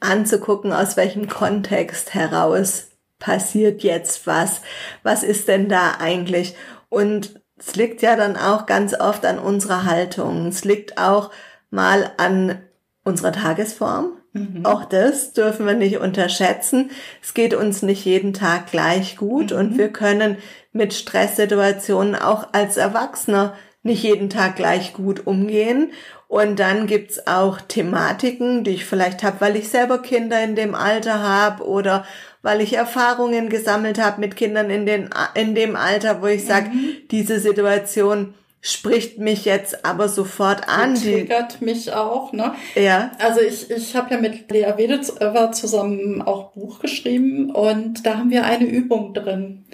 anzugucken, 0.00 0.72
aus 0.72 0.96
welchem 0.96 1.28
Kontext 1.28 2.14
heraus 2.14 2.88
passiert 3.18 3.82
jetzt 3.82 4.26
was, 4.26 4.62
was 5.02 5.22
ist 5.22 5.46
denn 5.46 5.68
da 5.68 5.96
eigentlich? 6.00 6.56
Und 6.88 7.40
es 7.56 7.76
liegt 7.76 8.02
ja 8.02 8.16
dann 8.16 8.36
auch 8.36 8.66
ganz 8.66 8.98
oft 8.98 9.24
an 9.26 9.38
unserer 9.38 9.84
Haltung. 9.84 10.48
Es 10.48 10.64
liegt 10.64 10.98
auch 10.98 11.30
mal 11.70 12.10
an 12.16 12.62
unserer 13.04 13.32
Tagesform. 13.32 14.16
Mhm. 14.32 14.64
Auch 14.64 14.86
das 14.86 15.34
dürfen 15.34 15.66
wir 15.66 15.74
nicht 15.74 15.98
unterschätzen. 15.98 16.90
Es 17.22 17.34
geht 17.34 17.52
uns 17.52 17.82
nicht 17.82 18.04
jeden 18.04 18.32
Tag 18.32 18.70
gleich 18.70 19.16
gut 19.16 19.50
mhm. 19.50 19.58
und 19.58 19.78
wir 19.78 19.92
können 19.92 20.38
mit 20.72 20.94
Stresssituationen 20.94 22.14
auch 22.14 22.48
als 22.52 22.76
Erwachsener 22.76 23.54
nicht 23.82 24.02
jeden 24.02 24.30
Tag 24.30 24.56
gleich 24.56 24.92
gut 24.92 25.26
umgehen. 25.26 25.92
Und 26.28 26.60
dann 26.60 26.86
gibt's 26.86 27.26
auch 27.26 27.60
Thematiken, 27.60 28.62
die 28.62 28.70
ich 28.70 28.84
vielleicht 28.84 29.24
habe, 29.24 29.40
weil 29.40 29.56
ich 29.56 29.68
selber 29.68 29.98
Kinder 29.98 30.42
in 30.42 30.54
dem 30.54 30.76
Alter 30.76 31.20
habe 31.22 31.66
oder 31.66 32.04
weil 32.42 32.60
ich 32.60 32.74
Erfahrungen 32.74 33.48
gesammelt 33.48 34.00
habe 34.00 34.20
mit 34.20 34.36
Kindern 34.36 34.70
in, 34.70 34.86
den, 34.86 35.10
in 35.34 35.54
dem 35.54 35.76
Alter, 35.76 36.22
wo 36.22 36.26
ich 36.26 36.44
sage, 36.44 36.70
mhm. 36.70 36.96
diese 37.10 37.40
Situation 37.40 38.34
spricht 38.62 39.18
mich 39.18 39.44
jetzt 39.44 39.84
aber 39.84 40.08
sofort 40.08 40.68
an. 40.68 40.94
Die 40.94 41.12
triggert 41.12 41.62
mich 41.62 41.92
auch, 41.92 42.32
ne? 42.32 42.54
Ja. 42.74 43.10
Also 43.18 43.40
ich, 43.40 43.70
ich 43.70 43.96
habe 43.96 44.14
ja 44.14 44.20
mit 44.20 44.50
Lea 44.50 44.74
Weditzer 44.76 45.52
zusammen 45.52 46.22
auch 46.22 46.52
Buch 46.52 46.78
geschrieben 46.78 47.50
und 47.50 48.06
da 48.06 48.18
haben 48.18 48.30
wir 48.30 48.44
eine 48.44 48.66
Übung 48.66 49.14
drin. 49.14 49.64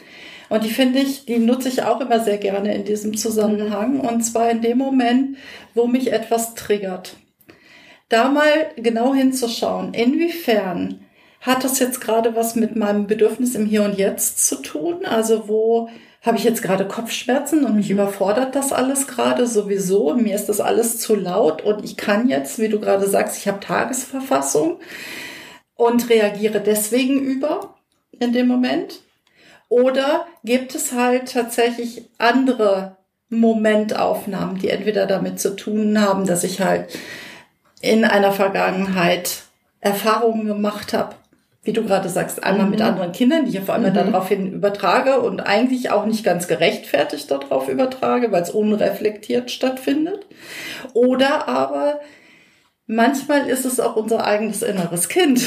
Und 0.49 0.65
die 0.65 0.71
finde 0.71 1.01
ich, 1.01 1.27
die 1.27 1.39
nutze 1.39 1.69
ich 1.69 1.83
auch 1.83 2.01
immer 2.01 2.21
sehr 2.21 2.39
gerne 2.39 2.75
in 2.75 2.85
diesem 2.85 3.17
Zusammenhang. 3.17 4.01
Und 4.01 4.23
zwar 4.23 4.51
in 4.51 4.63
dem 4.63 4.79
Moment, 4.79 5.37
wo 5.75 5.87
mich 5.87 6.13
etwas 6.13 6.55
triggert. 6.55 7.17
Da 8.09 8.29
mal 8.29 8.71
genau 8.77 9.15
hinzuschauen, 9.15 9.93
inwiefern 9.93 11.01
hat 11.41 11.65
das 11.65 11.79
jetzt 11.79 12.01
gerade 12.01 12.35
was 12.37 12.55
mit 12.55 12.77
meinem 12.77 13.07
Bedürfnis 13.07 13.55
im 13.55 13.67
Hier 13.67 13.83
und 13.83 13.99
Jetzt 13.99 14.47
zu 14.47 14.57
tun? 14.63 15.05
Also 15.05 15.49
wo 15.49 15.89
habe 16.27 16.39
ich 16.39 16.45
jetzt 16.45 16.63
gerade 16.63 16.89
Kopfschmerzen 16.89 17.65
und 17.65 17.77
mich 17.77 17.89
überfordert 17.89 18.57
das 18.57 18.73
alles 18.73 19.07
gerade 19.07 19.47
sowieso. 19.47 20.13
Mir 20.15 20.35
ist 20.35 20.47
das 20.47 20.61
alles 20.61 20.99
zu 20.99 21.15
laut 21.15 21.63
und 21.63 21.85
ich 21.85 21.97
kann 21.97 22.29
jetzt, 22.29 22.59
wie 22.59 22.69
du 22.69 22.81
gerade 22.81 23.09
sagst, 23.09 23.39
ich 23.39 23.47
habe 23.47 23.61
Tagesverfassung 23.61 24.81
und 25.77 26.11
reagiere 26.11 26.61
deswegen 26.61 27.21
über 27.21 27.77
in 28.19 28.33
dem 28.33 28.49
Moment. 28.49 29.06
Oder 29.69 30.27
gibt 30.45 30.75
es 30.75 30.93
halt 30.93 31.33
tatsächlich 31.33 32.09
andere 32.19 32.97
Momentaufnahmen, 33.29 34.59
die 34.59 34.71
entweder 34.71 35.07
damit 35.07 35.41
zu 35.41 35.57
tun 35.57 36.01
haben, 36.01 36.27
dass 36.27 36.45
ich 36.45 36.61
halt 36.61 36.97
in 37.81 38.05
einer 38.05 38.33
Vergangenheit 38.33 39.43
Erfahrungen 39.81 40.47
gemacht 40.47 40.93
habe, 40.93 41.17
wie 41.63 41.73
du 41.73 41.85
gerade 41.85 42.09
sagst, 42.09 42.45
einmal 42.45 42.67
mhm. 42.67 42.71
mit 42.71 42.81
anderen 42.81 43.13
Kindern, 43.13 43.45
die 43.45 43.51
ich 43.51 43.61
auf 43.61 43.71
einmal 43.71 43.91
mhm. 43.91 44.13
daraufhin 44.13 44.53
übertrage 44.53 45.21
und 45.21 45.41
eigentlich 45.41 45.91
auch 45.91 46.07
nicht 46.07 46.25
ganz 46.25 46.47
gerechtfertigt 46.47 47.31
darauf 47.31 47.69
übertrage, 47.69 48.31
weil 48.31 48.43
es 48.43 48.51
unreflektiert 48.51 49.51
stattfindet. 49.51 50.27
Oder 50.95 51.49
aber 51.49 52.01
manchmal 52.87 53.49
ist 53.49 53.65
es 53.65 53.81
auch 53.81 53.97
unser 53.97 54.25
eigenes 54.25 54.63
inneres 54.63 55.09
Kind, 55.09 55.43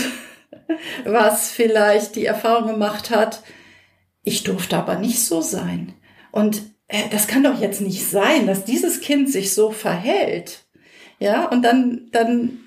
was 1.05 1.51
vielleicht 1.51 2.17
die 2.17 2.25
Erfahrung 2.25 2.67
gemacht 2.67 3.09
hat, 3.09 3.41
ich 4.29 4.43
durfte 4.43 4.77
aber 4.77 4.95
nicht 4.95 5.19
so 5.23 5.41
sein. 5.41 5.93
Und 6.31 6.61
äh, 6.87 7.09
das 7.11 7.27
kann 7.27 7.43
doch 7.43 7.59
jetzt 7.59 7.81
nicht 7.81 8.07
sein, 8.07 8.45
dass 8.45 8.63
dieses 8.63 9.01
Kind 9.01 9.31
sich 9.31 9.53
so 9.55 9.71
verhält. 9.71 10.65
Ja, 11.17 11.47
und 11.47 11.63
dann, 11.63 12.09
dann 12.11 12.59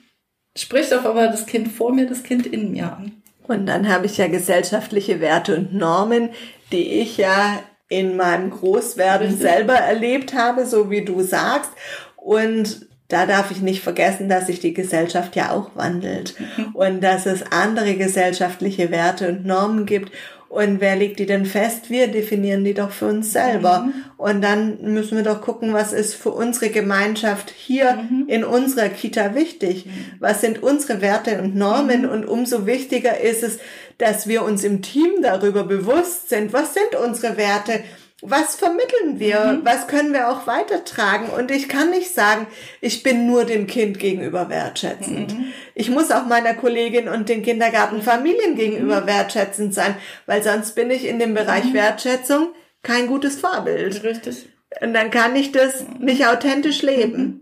spricht 0.56 0.92
auf 0.92 1.06
einmal 1.06 1.30
das 1.30 1.46
Kind 1.46 1.68
vor 1.68 1.92
mir, 1.92 2.06
das 2.08 2.24
Kind 2.24 2.46
in 2.46 2.72
mir 2.72 2.92
an. 2.92 3.22
Und 3.46 3.66
dann 3.66 3.88
habe 3.88 4.06
ich 4.06 4.18
ja 4.18 4.26
gesellschaftliche 4.26 5.20
Werte 5.20 5.56
und 5.56 5.72
Normen, 5.72 6.30
die 6.72 7.00
ich 7.00 7.16
ja 7.16 7.60
in 7.88 8.16
meinem 8.16 8.50
Großwerden 8.50 9.36
selber 9.36 9.74
erlebt 9.74 10.34
habe, 10.34 10.66
so 10.66 10.90
wie 10.90 11.04
du 11.04 11.22
sagst. 11.22 11.70
Und 12.16 12.86
da 13.06 13.26
darf 13.26 13.50
ich 13.52 13.60
nicht 13.60 13.82
vergessen, 13.82 14.28
dass 14.28 14.46
sich 14.46 14.58
die 14.58 14.74
Gesellschaft 14.74 15.36
ja 15.36 15.50
auch 15.50 15.76
wandelt 15.76 16.34
mhm. 16.38 16.74
und 16.74 17.00
dass 17.02 17.26
es 17.26 17.44
andere 17.52 17.94
gesellschaftliche 17.94 18.90
Werte 18.90 19.28
und 19.28 19.44
Normen 19.44 19.86
gibt 19.86 20.10
und 20.52 20.82
wer 20.82 20.96
legt 20.96 21.18
die 21.18 21.24
denn 21.24 21.46
fest? 21.46 21.88
Wir 21.88 22.08
definieren 22.08 22.62
die 22.62 22.74
doch 22.74 22.90
für 22.90 23.06
uns 23.06 23.32
selber. 23.32 23.84
Mhm. 23.86 23.94
Und 24.18 24.42
dann 24.42 24.82
müssen 24.82 25.16
wir 25.16 25.24
doch 25.24 25.40
gucken, 25.40 25.72
was 25.72 25.94
ist 25.94 26.14
für 26.14 26.28
unsere 26.28 26.68
Gemeinschaft 26.68 27.48
hier 27.48 27.94
mhm. 27.94 28.26
in 28.28 28.44
unserer 28.44 28.90
Kita 28.90 29.34
wichtig? 29.34 29.86
Mhm. 29.86 29.90
Was 30.20 30.42
sind 30.42 30.62
unsere 30.62 31.00
Werte 31.00 31.40
und 31.40 31.56
Normen? 31.56 32.02
Mhm. 32.02 32.10
Und 32.10 32.26
umso 32.26 32.66
wichtiger 32.66 33.18
ist 33.18 33.42
es, 33.42 33.60
dass 33.96 34.28
wir 34.28 34.44
uns 34.44 34.62
im 34.62 34.82
Team 34.82 35.22
darüber 35.22 35.64
bewusst 35.64 36.28
sind. 36.28 36.52
Was 36.52 36.74
sind 36.74 36.96
unsere 37.02 37.38
Werte? 37.38 37.80
Was 38.24 38.54
vermitteln 38.54 39.18
wir? 39.18 39.44
Mhm. 39.46 39.64
Was 39.64 39.88
können 39.88 40.12
wir 40.12 40.30
auch 40.30 40.46
weitertragen? 40.46 41.28
Und 41.28 41.50
ich 41.50 41.68
kann 41.68 41.90
nicht 41.90 42.14
sagen, 42.14 42.46
ich 42.80 43.02
bin 43.02 43.26
nur 43.26 43.44
dem 43.44 43.66
Kind 43.66 43.98
gegenüber 43.98 44.48
wertschätzend. 44.48 45.36
Mhm. 45.36 45.52
Ich 45.74 45.90
muss 45.90 46.12
auch 46.12 46.26
meiner 46.26 46.54
Kollegin 46.54 47.08
und 47.08 47.28
den 47.28 47.42
Kindergartenfamilien 47.42 48.54
gegenüber 48.54 49.00
mhm. 49.00 49.06
wertschätzend 49.06 49.74
sein, 49.74 49.96
weil 50.26 50.42
sonst 50.42 50.76
bin 50.76 50.92
ich 50.92 51.04
in 51.04 51.18
dem 51.18 51.34
Bereich 51.34 51.64
mhm. 51.64 51.74
Wertschätzung 51.74 52.54
kein 52.84 53.08
gutes 53.08 53.40
Vorbild. 53.40 54.04
Richtig. 54.04 54.48
Und 54.80 54.94
dann 54.94 55.10
kann 55.10 55.34
ich 55.34 55.50
das 55.50 55.84
nicht 55.98 56.26
authentisch 56.26 56.82
leben. 56.82 57.41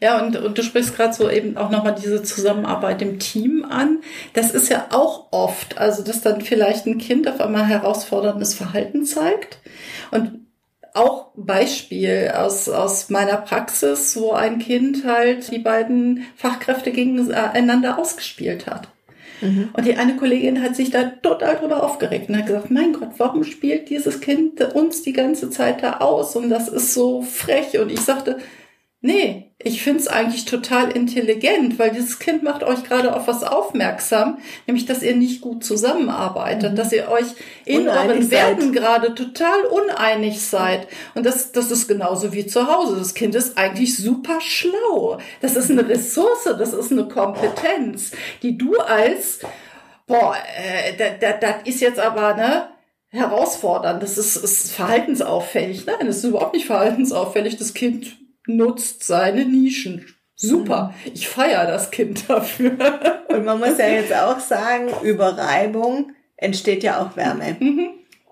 Ja, 0.00 0.24
und, 0.24 0.36
und 0.36 0.56
du 0.56 0.62
sprichst 0.62 0.96
gerade 0.96 1.12
so 1.12 1.28
eben 1.28 1.56
auch 1.56 1.70
nochmal 1.70 1.94
diese 1.94 2.22
Zusammenarbeit 2.22 3.02
im 3.02 3.18
Team 3.18 3.66
an. 3.68 3.98
Das 4.32 4.52
ist 4.52 4.70
ja 4.70 4.86
auch 4.90 5.28
oft, 5.30 5.78
also 5.78 6.02
dass 6.02 6.22
dann 6.22 6.40
vielleicht 6.40 6.86
ein 6.86 6.98
Kind 6.98 7.28
auf 7.28 7.40
einmal 7.40 7.66
herausforderndes 7.66 8.54
Verhalten 8.54 9.04
zeigt. 9.04 9.58
Und 10.10 10.46
auch 10.94 11.28
Beispiel 11.36 12.32
aus, 12.34 12.68
aus 12.68 13.10
meiner 13.10 13.36
Praxis, 13.36 14.16
wo 14.16 14.32
ein 14.32 14.58
Kind 14.58 15.04
halt 15.04 15.50
die 15.50 15.58
beiden 15.58 16.24
Fachkräfte 16.36 16.90
gegeneinander 16.90 17.98
ausgespielt 17.98 18.66
hat. 18.66 18.88
Mhm. 19.40 19.68
Und 19.72 19.86
die 19.86 19.96
eine 19.96 20.16
Kollegin 20.16 20.62
hat 20.62 20.74
sich 20.74 20.90
da 20.90 21.04
total 21.04 21.56
drüber 21.56 21.84
aufgeregt 21.84 22.28
und 22.28 22.36
hat 22.36 22.46
gesagt, 22.46 22.70
mein 22.70 22.92
Gott, 22.92 23.10
warum 23.18 23.44
spielt 23.44 23.88
dieses 23.90 24.20
Kind 24.20 24.60
uns 24.74 25.02
die 25.02 25.12
ganze 25.12 25.50
Zeit 25.50 25.82
da 25.82 25.98
aus? 25.98 26.34
Und 26.34 26.50
das 26.50 26.68
ist 26.68 26.94
so 26.94 27.22
frech. 27.22 27.78
Und 27.78 27.92
ich 27.92 28.00
sagte, 28.00 28.38
Nee, 29.00 29.52
ich 29.62 29.82
find's 29.82 30.08
eigentlich 30.08 30.44
total 30.44 30.90
intelligent, 30.90 31.78
weil 31.78 31.92
dieses 31.92 32.18
Kind 32.18 32.42
macht 32.42 32.64
euch 32.64 32.82
gerade 32.82 33.14
auf 33.14 33.28
was 33.28 33.44
aufmerksam, 33.44 34.38
nämlich 34.66 34.86
dass 34.86 35.04
ihr 35.04 35.14
nicht 35.14 35.40
gut 35.40 35.62
zusammenarbeitet, 35.62 36.72
mhm. 36.72 36.76
dass 36.76 36.92
ihr 36.92 37.08
euch 37.08 37.26
in 37.64 37.82
uneinig 37.82 38.10
euren 38.10 38.30
Werten 38.32 38.72
gerade 38.72 39.14
total 39.14 39.66
uneinig 39.66 40.40
seid. 40.40 40.88
Und 41.14 41.24
das, 41.24 41.52
das 41.52 41.70
ist 41.70 41.86
genauso 41.86 42.32
wie 42.32 42.46
zu 42.46 42.66
Hause. 42.66 42.96
Das 42.96 43.14
Kind 43.14 43.36
ist 43.36 43.56
eigentlich 43.56 43.96
super 43.96 44.40
schlau. 44.40 45.18
Das 45.40 45.54
ist 45.54 45.70
eine 45.70 45.88
Ressource, 45.88 46.44
das 46.58 46.72
ist 46.72 46.90
eine 46.90 47.06
Kompetenz, 47.06 48.10
die 48.42 48.58
du 48.58 48.76
als, 48.78 49.38
boah, 50.08 50.34
äh, 50.56 50.96
das 50.96 51.20
da, 51.20 51.32
da 51.34 51.60
ist 51.64 51.80
jetzt 51.80 52.00
aber, 52.00 52.34
ne, 52.34 52.68
herausfordernd. 53.10 54.02
Das 54.02 54.18
ist, 54.18 54.34
ist 54.36 54.72
verhaltensauffällig. 54.72 55.86
Nein, 55.86 56.06
das 56.06 56.18
ist 56.18 56.24
überhaupt 56.24 56.54
nicht 56.54 56.66
verhaltensauffällig. 56.66 57.56
Das 57.56 57.74
Kind 57.74 58.16
nutzt 58.48 59.04
seine 59.04 59.44
Nischen. 59.44 60.06
Super. 60.34 60.94
Mhm. 61.04 61.12
Ich 61.14 61.28
feiere 61.28 61.66
das 61.66 61.90
Kind 61.90 62.28
dafür. 62.28 62.72
Und 63.28 63.44
man 63.44 63.58
muss 63.58 63.78
ja 63.78 63.88
jetzt 63.88 64.14
auch 64.14 64.40
sagen, 64.40 64.88
über 65.02 65.36
Reibung 65.36 66.12
entsteht 66.36 66.82
ja 66.82 67.00
auch 67.02 67.16
Wärme. 67.16 67.56
Mhm. 67.58 67.90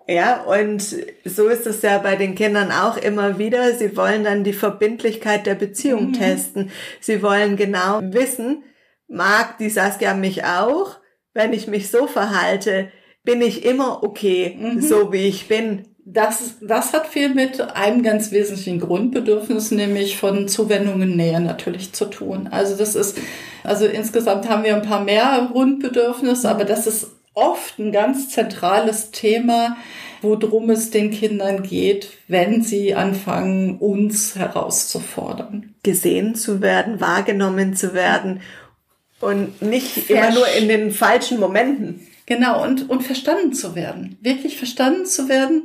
Ja, 0.08 0.44
und 0.44 0.84
so 1.24 1.48
ist 1.48 1.66
es 1.66 1.82
ja 1.82 1.98
bei 1.98 2.14
den 2.14 2.36
Kindern 2.36 2.70
auch 2.70 2.96
immer 2.96 3.40
wieder. 3.40 3.72
Sie 3.72 3.96
wollen 3.96 4.22
dann 4.22 4.44
die 4.44 4.52
Verbindlichkeit 4.52 5.46
der 5.46 5.56
Beziehung 5.56 6.10
mhm. 6.10 6.12
testen. 6.12 6.70
Sie 7.00 7.24
wollen 7.24 7.56
genau 7.56 8.00
wissen, 8.02 8.62
mag 9.08 9.58
die 9.58 9.68
Saskia 9.68 10.14
mich 10.14 10.44
auch? 10.44 11.00
Wenn 11.34 11.52
ich 11.52 11.66
mich 11.66 11.90
so 11.90 12.06
verhalte, 12.06 12.92
bin 13.24 13.40
ich 13.40 13.64
immer 13.64 14.04
okay, 14.04 14.56
mhm. 14.56 14.80
so 14.80 15.12
wie 15.12 15.26
ich 15.26 15.48
bin 15.48 15.95
das, 16.08 16.54
das 16.60 16.92
hat 16.92 17.08
viel 17.08 17.34
mit 17.34 17.60
einem 17.60 18.04
ganz 18.04 18.30
wesentlichen 18.30 18.78
Grundbedürfnis, 18.78 19.72
nämlich 19.72 20.16
von 20.16 20.46
Zuwendungen 20.46 21.16
Nähe 21.16 21.40
natürlich 21.40 21.92
zu 21.92 22.04
tun. 22.04 22.48
Also 22.48 22.76
das 22.76 22.94
ist, 22.94 23.18
also 23.64 23.86
insgesamt 23.86 24.48
haben 24.48 24.62
wir 24.62 24.76
ein 24.76 24.86
paar 24.86 25.02
mehr 25.02 25.48
Grundbedürfnisse, 25.50 26.48
aber 26.48 26.64
das 26.64 26.86
ist 26.86 27.08
oft 27.34 27.80
ein 27.80 27.90
ganz 27.90 28.28
zentrales 28.28 29.10
Thema, 29.10 29.76
worum 30.22 30.70
es 30.70 30.90
den 30.90 31.10
Kindern 31.10 31.64
geht, 31.64 32.12
wenn 32.28 32.62
sie 32.62 32.94
anfangen, 32.94 33.78
uns 33.78 34.36
herauszufordern. 34.36 35.74
Gesehen 35.82 36.36
zu 36.36 36.60
werden, 36.62 37.00
wahrgenommen 37.00 37.74
zu 37.74 37.94
werden 37.94 38.42
und 39.20 39.60
nicht 39.60 40.08
immer 40.08 40.30
nur 40.30 40.46
in 40.56 40.68
den 40.68 40.92
falschen 40.92 41.40
Momenten. 41.40 42.06
Genau, 42.26 42.62
und, 42.62 42.88
und 42.88 43.02
verstanden 43.02 43.52
zu 43.52 43.74
werden. 43.74 44.18
Wirklich 44.20 44.56
verstanden 44.56 45.06
zu 45.06 45.28
werden, 45.28 45.64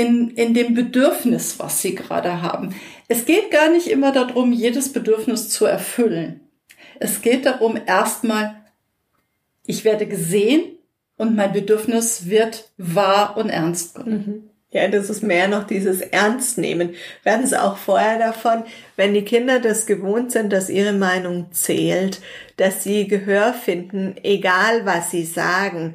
in, 0.00 0.30
in 0.30 0.54
dem 0.54 0.74
Bedürfnis, 0.74 1.58
was 1.58 1.82
sie 1.82 1.94
gerade 1.94 2.40
haben. 2.40 2.74
Es 3.08 3.26
geht 3.26 3.50
gar 3.50 3.70
nicht 3.70 3.88
immer 3.88 4.12
darum, 4.12 4.52
jedes 4.52 4.92
Bedürfnis 4.92 5.50
zu 5.50 5.66
erfüllen. 5.66 6.40
Es 6.98 7.20
geht 7.20 7.44
darum, 7.44 7.78
erstmal, 7.86 8.56
ich 9.66 9.84
werde 9.84 10.06
gesehen 10.06 10.62
und 11.18 11.36
mein 11.36 11.52
Bedürfnis 11.52 12.30
wird 12.30 12.70
wahr 12.78 13.36
und 13.36 13.50
ernst. 13.50 13.98
Mhm. 14.06 14.44
Ja, 14.70 14.88
das 14.88 15.10
ist 15.10 15.22
mehr 15.22 15.48
noch 15.48 15.64
dieses 15.64 16.00
Ernstnehmen. 16.00 16.94
Werden 17.22 17.44
es 17.44 17.52
auch 17.52 17.76
vorher 17.76 18.18
davon, 18.18 18.64
wenn 18.96 19.12
die 19.12 19.24
Kinder 19.24 19.60
das 19.60 19.84
gewohnt 19.84 20.32
sind, 20.32 20.50
dass 20.50 20.70
ihre 20.70 20.94
Meinung 20.94 21.48
zählt, 21.50 22.20
dass 22.56 22.84
sie 22.84 23.06
Gehör 23.06 23.52
finden, 23.52 24.14
egal 24.22 24.86
was 24.86 25.10
sie 25.10 25.24
sagen 25.24 25.94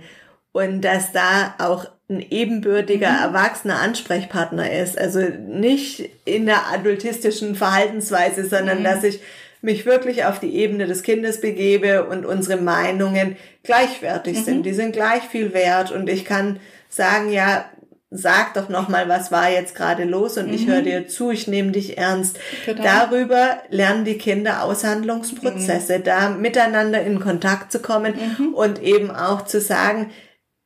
und 0.52 0.82
dass 0.82 1.12
da 1.12 1.56
auch 1.58 1.88
ein 2.10 2.24
ebenbürtiger, 2.30 3.10
mhm. 3.10 3.34
erwachsener 3.34 3.80
Ansprechpartner 3.80 4.72
ist. 4.72 4.98
Also 4.98 5.20
nicht 5.20 6.10
in 6.26 6.46
der 6.46 6.68
adultistischen 6.72 7.56
Verhaltensweise, 7.56 8.48
sondern 8.48 8.80
mhm. 8.80 8.84
dass 8.84 9.04
ich 9.04 9.20
mich 9.62 9.86
wirklich 9.86 10.26
auf 10.26 10.40
die 10.40 10.56
Ebene 10.56 10.86
des 10.86 11.02
Kindes 11.02 11.42
begebe 11.42 12.06
und 12.06 12.26
unsere 12.26 12.62
Meinungen 12.62 13.36
gleichwertig 13.64 14.40
mhm. 14.40 14.44
sind. 14.44 14.66
Die 14.66 14.74
sind 14.74 14.94
gleich 14.94 15.24
viel 15.24 15.54
wert 15.54 15.92
und 15.92 16.08
ich 16.08 16.24
kann 16.24 16.60
sagen, 16.90 17.32
ja, 17.32 17.66
sag 18.12 18.54
doch 18.54 18.70
noch 18.70 18.88
mal, 18.88 19.10
was 19.10 19.32
war 19.32 19.50
jetzt 19.50 19.76
gerade 19.76 20.04
los 20.04 20.38
und 20.38 20.48
mhm. 20.48 20.54
ich 20.54 20.68
höre 20.68 20.84
dir 20.84 21.08
zu, 21.08 21.32
ich 21.32 21.48
nehme 21.48 21.72
dich 21.72 21.98
ernst. 21.98 22.40
Genau. 22.66 22.84
Darüber 22.84 23.58
lernen 23.70 24.06
die 24.06 24.18
Kinder 24.18 24.64
Aushandlungsprozesse, 24.64 26.00
mhm. 26.00 26.04
da 26.04 26.30
miteinander 26.30 27.02
in 27.02 27.20
Kontakt 27.20 27.72
zu 27.72 27.80
kommen 27.80 28.14
mhm. 28.14 28.54
und 28.54 28.82
eben 28.82 29.12
auch 29.12 29.46
zu 29.46 29.60
sagen, 29.60 30.12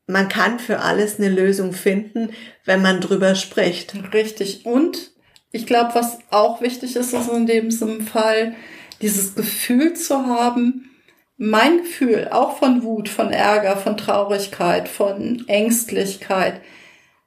man 0.09 0.27
kann 0.27 0.57
für 0.57 0.79
alles 0.79 1.19
eine 1.19 1.29
Lösung 1.29 1.71
finden, 1.71 2.31
wenn 2.65 2.81
man 2.81 2.99
drüber 2.99 3.35
spricht. 3.35 3.93
Richtig. 4.11 4.65
Und 4.65 5.11
ich 5.51 5.67
glaube, 5.67 5.93
was 5.93 6.17
auch 6.31 6.61
wichtig 6.61 6.95
ist, 6.95 7.13
ist 7.13 7.29
in 7.29 7.45
diesem 7.45 8.01
Fall 8.01 8.55
dieses 9.01 9.35
Gefühl 9.35 9.93
zu 9.93 10.25
haben, 10.25 10.89
mein 11.37 11.83
Gefühl, 11.83 12.29
auch 12.31 12.57
von 12.57 12.83
Wut, 12.83 13.07
von 13.07 13.31
Ärger, 13.31 13.77
von 13.77 13.97
Traurigkeit, 13.97 14.89
von 14.89 15.47
Ängstlichkeit, 15.47 16.59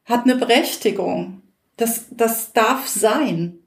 hat 0.05 0.25
eine 0.25 0.35
Berechtigung. 0.35 1.41
Das, 1.77 2.07
das 2.11 2.53
darf 2.53 2.89
sein. 2.89 3.61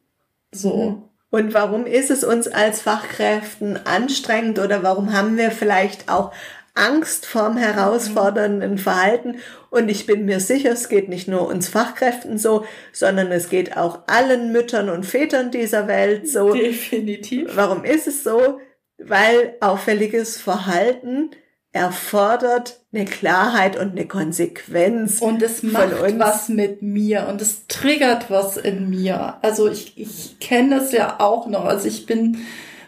So. 0.51 0.75
Mhm. 0.75 1.03
Und 1.31 1.53
warum 1.53 1.85
ist 1.85 2.11
es 2.11 2.25
uns 2.25 2.49
als 2.49 2.81
Fachkräften 2.81 3.79
anstrengend 3.85 4.59
oder 4.59 4.83
warum 4.83 5.13
haben 5.13 5.37
wir 5.37 5.51
vielleicht 5.51 6.09
auch 6.09 6.31
Angst 6.75 7.25
vorm 7.25 7.57
herausfordernden 7.57 8.77
Verhalten? 8.77 9.37
Und 9.69 9.89
ich 9.89 10.05
bin 10.05 10.25
mir 10.25 10.39
sicher, 10.39 10.71
es 10.71 10.89
geht 10.89 11.09
nicht 11.09 11.27
nur 11.27 11.47
uns 11.47 11.67
Fachkräften 11.67 12.37
so, 12.37 12.65
sondern 12.93 13.31
es 13.31 13.49
geht 13.49 13.75
auch 13.75 13.99
allen 14.07 14.51
Müttern 14.51 14.89
und 14.89 15.05
Vätern 15.05 15.51
dieser 15.51 15.87
Welt 15.87 16.29
so. 16.29 16.53
Definitiv. 16.53 17.51
Warum 17.55 17.83
ist 17.83 18.07
es 18.07 18.23
so? 18.23 18.59
Weil 18.97 19.55
auffälliges 19.59 20.37
Verhalten 20.37 21.31
erfordert 21.75 22.79
eine 22.93 23.03
Klarheit 23.03 23.77
und 23.77 23.91
eine 23.91 24.07
Konsequenz. 24.07 25.19
Und 25.19 25.41
es 25.41 25.61
macht 25.61 25.91
was 26.17 26.47
mit 26.47 26.81
mir 26.81 27.27
und 27.27 27.41
es 27.41 27.67
triggert 27.67 28.31
was 28.31 28.55
in 28.55 28.89
mir. 28.89 29.39
Also 29.41 29.69
ich, 29.69 29.97
ich 29.97 30.39
kenne 30.39 30.77
das 30.77 30.93
ja 30.93 31.19
auch 31.19 31.47
noch. 31.47 31.65
Also 31.65 31.89
ich 31.89 32.05
bin 32.05 32.37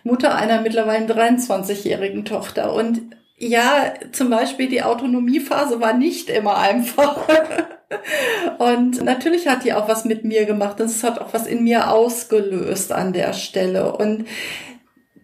Mutter 0.05 0.35
einer 0.35 0.61
mittlerweile 0.61 1.05
23-jährigen 1.05 2.23
Tochter 2.23 2.73
und 2.73 3.01
ja, 3.37 3.93
zum 4.11 4.31
Beispiel 4.31 4.67
die 4.67 4.81
Autonomiephase 4.81 5.79
war 5.79 5.93
nicht 5.93 6.29
immer 6.29 6.57
einfach. 6.57 7.27
und 8.57 9.03
natürlich 9.03 9.47
hat 9.47 9.63
die 9.63 9.73
auch 9.73 9.87
was 9.87 10.05
mit 10.05 10.23
mir 10.23 10.45
gemacht 10.45 10.81
und 10.81 10.87
es 10.87 11.03
hat 11.03 11.19
auch 11.21 11.33
was 11.33 11.45
in 11.45 11.63
mir 11.63 11.91
ausgelöst 11.91 12.91
an 12.91 13.13
der 13.13 13.33
Stelle. 13.33 13.95
Und 13.95 14.25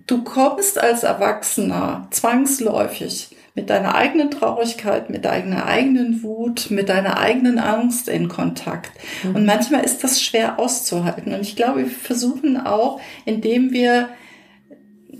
du 0.05 0.24
kommst 0.24 0.79
als 0.79 1.03
Erwachsener 1.03 2.08
zwangsläufig 2.12 3.36
mit 3.55 3.70
deiner 3.72 3.96
eigenen 3.96 4.29
Traurigkeit, 4.29 5.10
mit 5.10 5.25
deiner 5.25 5.65
eigenen 5.65 6.22
Wut, 6.24 6.70
mit 6.70 6.89
deiner 6.89 7.20
eigenen 7.20 7.57
Angst 7.57 8.09
in 8.09 8.27
Kontakt. 8.27 8.92
Mhm. 9.24 9.35
Und 9.35 9.46
manchmal 9.46 9.83
ist 9.83 10.03
das 10.03 10.22
schwer 10.22 10.59
auszuhalten. 10.59 11.33
Und 11.33 11.42
ich 11.42 11.55
glaube, 11.55 11.79
wir 11.79 11.90
versuchen 11.90 12.57
auch, 12.57 13.00
indem 13.25 13.72
wir 13.72 14.09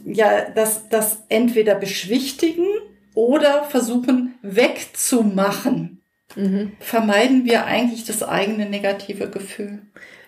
ja 0.06 0.50
das, 0.54 0.90
das 0.90 1.24
entweder 1.30 1.76
beschwichtigen 1.76 2.66
oder 3.14 3.64
versuchen 3.64 4.36
wegzumachen, 4.42 6.02
mhm. 6.36 6.74
vermeiden 6.80 7.46
wir 7.46 7.66
eigentlich 7.66 8.06
das 8.06 8.24
eigene 8.24 8.70
negative 8.70 9.30
Gefühl. 9.30 9.82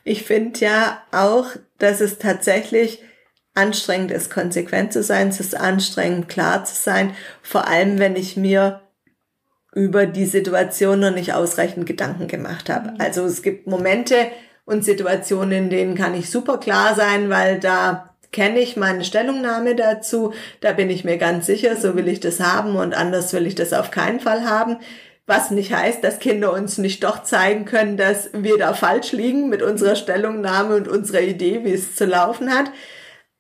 Ich 0.04 0.24
finde 0.24 0.60
ja 0.60 1.02
auch, 1.12 1.48
dass 1.80 2.00
es 2.00 2.20
tatsächlich 2.20 3.02
anstrengend 3.56 4.12
ist, 4.12 4.30
konsequent 4.30 4.94
zu 4.94 5.02
sein. 5.02 5.30
Es 5.30 5.40
ist 5.40 5.56
anstrengend, 5.56 6.30
klar 6.30 6.66
zu 6.66 6.76
sein. 6.76 7.16
Vor 7.42 7.68
allem, 7.68 7.98
wenn 8.00 8.16
ich 8.16 8.38
mir 8.38 8.82
über 9.74 10.06
die 10.06 10.26
Situation 10.26 11.00
noch 11.00 11.12
nicht 11.12 11.34
ausreichend 11.34 11.86
Gedanken 11.86 12.28
gemacht 12.28 12.70
habe. 12.70 12.92
Mhm. 12.92 12.98
Also 13.00 13.26
es 13.26 13.42
gibt 13.42 13.68
Momente 13.68 14.16
und 14.66 14.84
Situationen, 14.84 15.66
in 15.66 15.70
denen 15.70 15.96
kann 15.96 16.16
ich 16.16 16.30
super 16.30 16.60
klar 16.60 16.96
sein, 16.96 17.30
weil 17.30 17.60
da 17.60 18.15
kenne 18.36 18.60
ich 18.60 18.76
meine 18.76 19.06
Stellungnahme 19.06 19.76
dazu. 19.76 20.34
Da 20.60 20.74
bin 20.74 20.90
ich 20.90 21.06
mir 21.06 21.18
ganz 21.18 21.46
sicher, 21.46 21.78
so 21.78 21.96
will 21.96 22.10
ich 22.10 22.20
das 22.20 22.42
haben 22.42 22.76
und 22.76 22.94
anders 22.94 23.32
will 23.32 23.48
ich 23.48 23.56
das 23.56 23.72
auf 23.72 23.92
keinen 23.92 24.20
Fall 24.20 24.44
haben. 24.44 24.78
Was 25.26 25.52
nicht 25.52 25.74
heißt, 25.74 26.04
dass 26.04 26.20
Kinder 26.20 26.52
uns 26.52 26.78
nicht 26.78 27.04
doch 27.06 27.24
zeigen 27.24 27.64
können, 27.64 27.96
dass 27.96 28.30
wir 28.34 28.58
da 28.58 28.74
falsch 28.74 29.14
liegen 29.14 29.48
mit 29.48 29.62
unserer 29.62 29.96
Stellungnahme 29.96 30.76
und 30.76 30.90
unserer 30.90 31.22
Idee, 31.22 31.64
wie 31.64 31.72
es 31.72 31.96
zu 31.96 32.06
laufen 32.06 32.54
hat. 32.54 32.72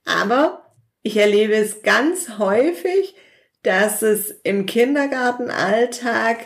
Aber 0.05 0.71
ich 1.03 1.17
erlebe 1.17 1.55
es 1.55 1.83
ganz 1.83 2.39
häufig, 2.39 3.15
dass 3.63 4.01
es 4.01 4.31
im 4.43 4.65
Kindergartenalltag, 4.65 6.37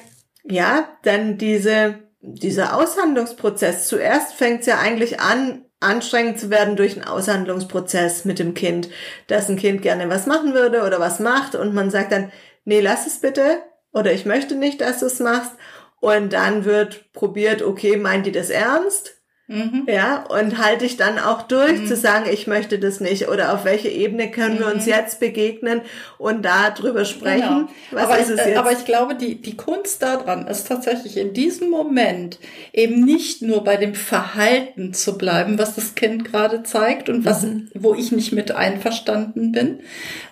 ja, 0.44 0.90
dann 1.04 1.38
diese, 1.38 2.00
dieser 2.22 2.76
Aushandlungsprozess, 2.76 3.88
zuerst 3.88 4.34
fängt 4.34 4.62
es 4.62 4.66
ja 4.66 4.80
eigentlich 4.80 5.20
an, 5.20 5.66
anstrengend 5.80 6.40
zu 6.40 6.50
werden 6.50 6.76
durch 6.76 6.94
einen 6.96 7.06
Aushandlungsprozess 7.06 8.26
mit 8.26 8.40
dem 8.40 8.54
Kind, 8.54 8.90
dass 9.28 9.50
ein 9.50 9.58
Kind 9.58 9.82
gerne 9.82 10.10
was 10.10 10.26
machen 10.26 10.54
würde 10.54 10.84
oder 10.84 11.00
was 11.00 11.20
macht 11.20 11.56
und 11.56 11.74
man 11.74 11.90
sagt 11.90 12.12
dann, 12.12 12.32
nee, 12.66 12.82
lass 12.82 13.08
es 13.08 13.20
bitte 13.20 13.62
oder 13.94 14.12
ich 14.12 14.26
möchte 14.26 14.56
nicht, 14.56 14.82
dass 14.82 15.00
du 15.00 15.06
es 15.06 15.20
machst 15.20 15.52
und 16.00 16.34
dann 16.34 16.66
wird 16.66 17.12
probiert, 17.14 17.62
okay, 17.62 17.98
meint 17.98 18.26
die 18.26 18.32
das 18.32 18.50
ernst? 18.50 19.19
Mhm. 19.52 19.88
Ja, 19.88 20.26
und 20.30 20.60
halte 20.64 20.86
ich 20.86 20.96
dann 20.96 21.18
auch 21.18 21.42
durch 21.42 21.80
mhm. 21.80 21.88
zu 21.88 21.96
sagen, 21.96 22.30
ich 22.32 22.46
möchte 22.46 22.78
das 22.78 23.00
nicht 23.00 23.30
oder 23.30 23.52
auf 23.52 23.66
welche 23.66 23.90
Ebene 23.90 24.30
können 24.30 24.56
mhm. 24.56 24.60
wir 24.60 24.68
uns 24.68 24.86
mhm. 24.86 24.92
jetzt 24.92 25.20
begegnen 25.20 25.82
und 26.20 26.46
da 26.46 26.70
drüber 26.70 27.04
sprechen. 27.04 27.68
Genau. 27.90 28.02
Aber, 28.04 28.20
ist 28.20 28.30
es 28.30 28.46
jetzt? 28.46 28.58
aber 28.58 28.72
ich 28.74 28.86
glaube, 28.86 29.16
die, 29.16 29.42
die 29.42 29.58
Kunst 29.58 30.04
daran 30.04 30.46
ist 30.46 30.68
tatsächlich 30.68 31.18
in 31.18 31.34
diesem 31.34 31.72
Moment 31.72 32.38
eben 32.74 33.04
nicht 33.04 33.42
nur 33.42 33.64
bei 33.64 33.76
dem 33.76 33.96
Verhalten 33.96 34.94
zu 34.94 35.18
bleiben, 35.18 35.58
was 35.58 35.74
das 35.74 35.96
Kind 35.96 36.26
gerade 36.26 36.62
zeigt 36.62 37.10
und 37.10 37.26
was, 37.26 37.42
mhm. 37.42 37.72
wo 37.74 37.96
ich 37.96 38.12
nicht 38.12 38.32
mit 38.32 38.52
einverstanden 38.52 39.52
bin, 39.52 39.80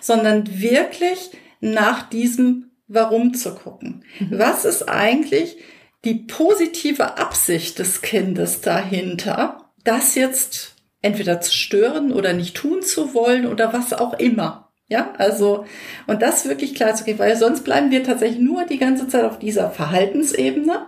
sondern 0.00 0.60
wirklich 0.60 1.32
nach 1.60 2.08
diesem 2.08 2.70
Warum 2.86 3.34
zu 3.34 3.52
gucken. 3.56 4.04
Mhm. 4.20 4.38
Was 4.38 4.64
ist 4.64 4.88
eigentlich 4.88 5.56
die 6.04 6.14
positive 6.14 7.18
Absicht 7.18 7.78
des 7.78 8.02
Kindes 8.02 8.60
dahinter, 8.60 9.72
das 9.84 10.14
jetzt 10.14 10.76
entweder 11.02 11.40
zu 11.40 11.52
stören 11.52 12.12
oder 12.12 12.32
nicht 12.32 12.56
tun 12.56 12.82
zu 12.82 13.14
wollen 13.14 13.46
oder 13.46 13.72
was 13.72 13.92
auch 13.92 14.14
immer. 14.14 14.70
Ja, 14.90 15.12
also, 15.18 15.66
und 16.06 16.22
das 16.22 16.48
wirklich 16.48 16.74
klar 16.74 16.94
zu 16.94 17.04
gehen, 17.04 17.18
weil 17.18 17.36
sonst 17.36 17.62
bleiben 17.62 17.90
wir 17.90 18.02
tatsächlich 18.02 18.40
nur 18.40 18.64
die 18.64 18.78
ganze 18.78 19.06
Zeit 19.06 19.24
auf 19.24 19.38
dieser 19.38 19.70
Verhaltensebene 19.70 20.86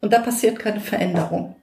und 0.00 0.12
da 0.12 0.20
passiert 0.20 0.58
keine 0.58 0.80
Veränderung. 0.80 1.56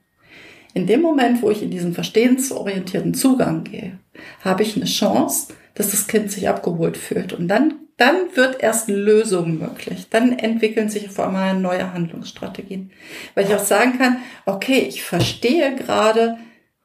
In 0.72 0.86
dem 0.86 1.02
Moment, 1.02 1.42
wo 1.42 1.50
ich 1.50 1.62
in 1.62 1.70
diesen 1.70 1.92
verstehensorientierten 1.92 3.12
Zugang 3.12 3.64
gehe, 3.64 3.98
habe 4.44 4.62
ich 4.62 4.76
eine 4.76 4.84
Chance, 4.84 5.52
dass 5.74 5.90
das 5.90 6.06
Kind 6.06 6.30
sich 6.30 6.48
abgeholt 6.48 6.96
fühlt. 6.96 7.32
Und 7.32 7.48
dann 7.48 7.74
dann 8.00 8.34
wird 8.34 8.62
erst 8.62 8.88
Lösung 8.88 9.58
möglich. 9.58 10.06
Dann 10.08 10.38
entwickeln 10.38 10.88
sich 10.88 11.10
vor 11.10 11.28
allem 11.28 11.60
neue 11.60 11.92
Handlungsstrategien. 11.92 12.90
Weil 13.34 13.44
ich 13.44 13.54
auch 13.54 13.62
sagen 13.62 13.98
kann, 13.98 14.22
okay, 14.46 14.86
ich 14.88 15.02
verstehe 15.02 15.74
gerade, 15.74 16.38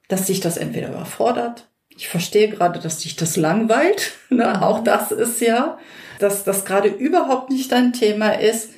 dass 0.10 0.28
sich 0.28 0.41
das 0.41 0.58
entweder 0.58 0.89
überfordert. 0.89 1.69
Ich 1.88 2.10
verstehe 2.10 2.50
gerade, 2.50 2.82
dass 2.82 3.02
sich 3.02 3.15
das 3.15 3.38
langweilt. 3.38 4.12
Ne? 4.30 4.62
Auch 4.62 4.84
das 4.84 5.13
ist 5.13 5.39
ja, 5.39 5.78
dass 6.19 6.43
das 6.43 6.65
gerade 6.65 6.89
überhaupt 6.89 7.50
nicht 7.50 7.71
dein 7.71 7.93
Thema 7.93 8.32
ist. 8.32 8.71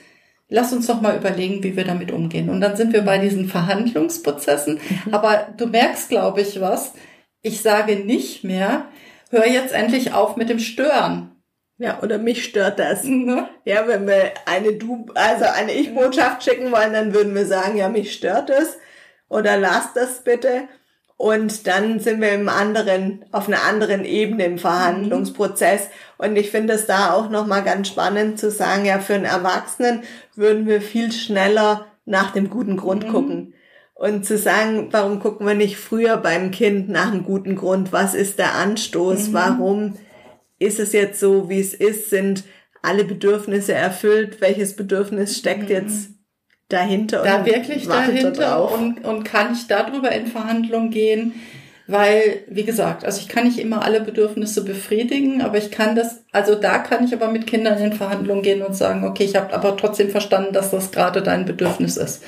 Lass 0.48 0.72
uns 0.72 0.86
doch 0.86 1.02
mal 1.02 1.18
überlegen, 1.18 1.64
wie 1.64 1.76
wir 1.76 1.86
damit 1.86 2.12
umgehen. 2.12 2.50
Und 2.50 2.62
dann 2.62 2.76
sind 2.76 2.94
wir 2.94 3.02
bei 3.02 3.18
diesen 3.18 3.48
Verhandlungsprozessen. 3.48 4.76
Mhm. 4.76 5.14
Aber 5.14 5.48
du 5.58 5.66
merkst, 5.66 6.10
glaube 6.10 6.42
ich, 6.42 6.62
was. 6.62 6.94
Ich 7.42 7.62
sage 7.62 7.96
nicht 7.96 8.44
mehr, 8.44 8.86
hör 9.30 9.48
jetzt 9.48 9.74
endlich 9.74 10.14
auf 10.14 10.36
mit 10.36 10.50
dem 10.50 10.60
Stören 10.60 11.38
ja, 11.80 12.02
oder 12.02 12.18
mich 12.18 12.44
stört 12.44 12.80
das. 12.80 13.04
Mhm. 13.04 13.46
Ja, 13.64 13.88
wenn 13.88 14.08
wir 14.08 14.32
eine 14.46 14.74
Du, 14.74 15.06
also 15.14 15.46
eine 15.46 15.74
Ich-Botschaft 15.74 16.44
schicken 16.44 16.72
wollen, 16.72 16.94
dann 16.94 17.14
würden 17.14 17.36
wir 17.36 17.46
sagen, 17.46 17.78
ja, 17.78 17.88
mich 17.90 18.14
stört 18.14 18.50
es. 18.50 18.78
Oder 19.30 19.58
lass 19.58 19.94
das 19.94 20.24
bitte. 20.24 20.64
Und 21.18 21.68
dann 21.68 22.00
sind 22.00 22.22
wir 22.22 22.32
im 22.32 22.50
anderen, 22.50 23.26
auf 23.32 23.48
einer 23.48 23.64
anderen 23.64 24.06
Ebene 24.06 24.46
im 24.46 24.58
Verhandlungsprozess. 24.58 25.86
Mhm. 25.86 26.26
Und 26.26 26.36
ich 26.36 26.50
finde 26.50 26.74
es 26.74 26.88
da 26.88 27.14
auch 27.14 27.30
nochmal 27.30 27.64
ganz 27.64 27.90
spannend 27.90 28.40
zu 28.40 28.50
sagen, 28.50 28.86
ja, 28.86 29.00
für 29.00 29.14
einen 29.14 29.26
Erwachsenen 29.26 30.04
würden 30.36 30.66
wir 30.66 30.82
viel 30.82 31.12
schneller 31.12 31.86
nach 32.06 32.32
dem 32.32 32.50
guten 32.50 32.78
Grund 32.78 33.08
mhm. 33.08 33.12
gucken. 33.12 33.37
Und 33.98 34.26
zu 34.26 34.38
sagen, 34.38 34.90
warum 34.92 35.20
gucken 35.20 35.48
wir 35.48 35.56
nicht 35.56 35.78
früher 35.78 36.18
beim 36.18 36.52
Kind 36.52 36.88
nach 36.88 37.12
einem 37.12 37.24
guten 37.24 37.56
Grund? 37.56 37.92
Was 37.92 38.14
ist 38.14 38.38
der 38.38 38.54
Anstoß? 38.54 39.30
Mhm. 39.30 39.34
Warum 39.34 39.94
ist 40.60 40.80
es 40.80 40.94
jetzt 40.94 41.20
so, 41.20 41.50
wie 41.50 41.60
es 41.60 41.74
ist? 41.74 42.12
Sind 42.12 42.44
alle 42.84 43.04
Bedürfnisse 43.04 43.74
erfüllt? 43.74 44.40
Welches 44.40 44.76
Bedürfnis 44.76 45.38
steckt 45.40 45.64
mhm. 45.64 45.70
jetzt 45.70 46.10
dahinter? 46.70 47.24
Da 47.24 47.44
wirklich 47.44 47.88
dahinter 47.88 48.72
und, 48.72 49.04
und 49.04 49.24
kann 49.24 49.54
ich 49.54 49.66
darüber 49.66 50.12
in 50.12 50.28
Verhandlung 50.28 50.92
gehen? 50.92 51.34
Weil, 51.88 52.44
wie 52.50 52.66
gesagt, 52.66 53.04
also 53.04 53.20
ich 53.22 53.30
kann 53.30 53.46
nicht 53.46 53.58
immer 53.58 53.82
alle 53.82 54.02
Bedürfnisse 54.02 54.64
befriedigen, 54.64 55.42
aber 55.42 55.58
ich 55.58 55.72
kann 55.72 55.96
das, 55.96 56.24
also 56.34 56.54
da 56.54 56.80
kann 56.80 57.06
ich 57.06 57.14
aber 57.14 57.32
mit 57.32 57.48
Kindern 57.48 57.82
in 57.82 57.94
Verhandlungen 57.94 58.44
gehen 58.44 58.62
und 58.62 58.76
sagen, 58.76 59.06
okay, 59.06 59.24
ich 59.24 59.38
habe 59.38 59.54
aber 59.54 59.76
trotzdem 59.78 60.10
verstanden, 60.10 60.54
dass 60.54 60.70
das 60.70 60.92
gerade 60.92 61.24
dein 61.24 61.46
Bedürfnis 61.46 61.96
ist. 61.96 62.24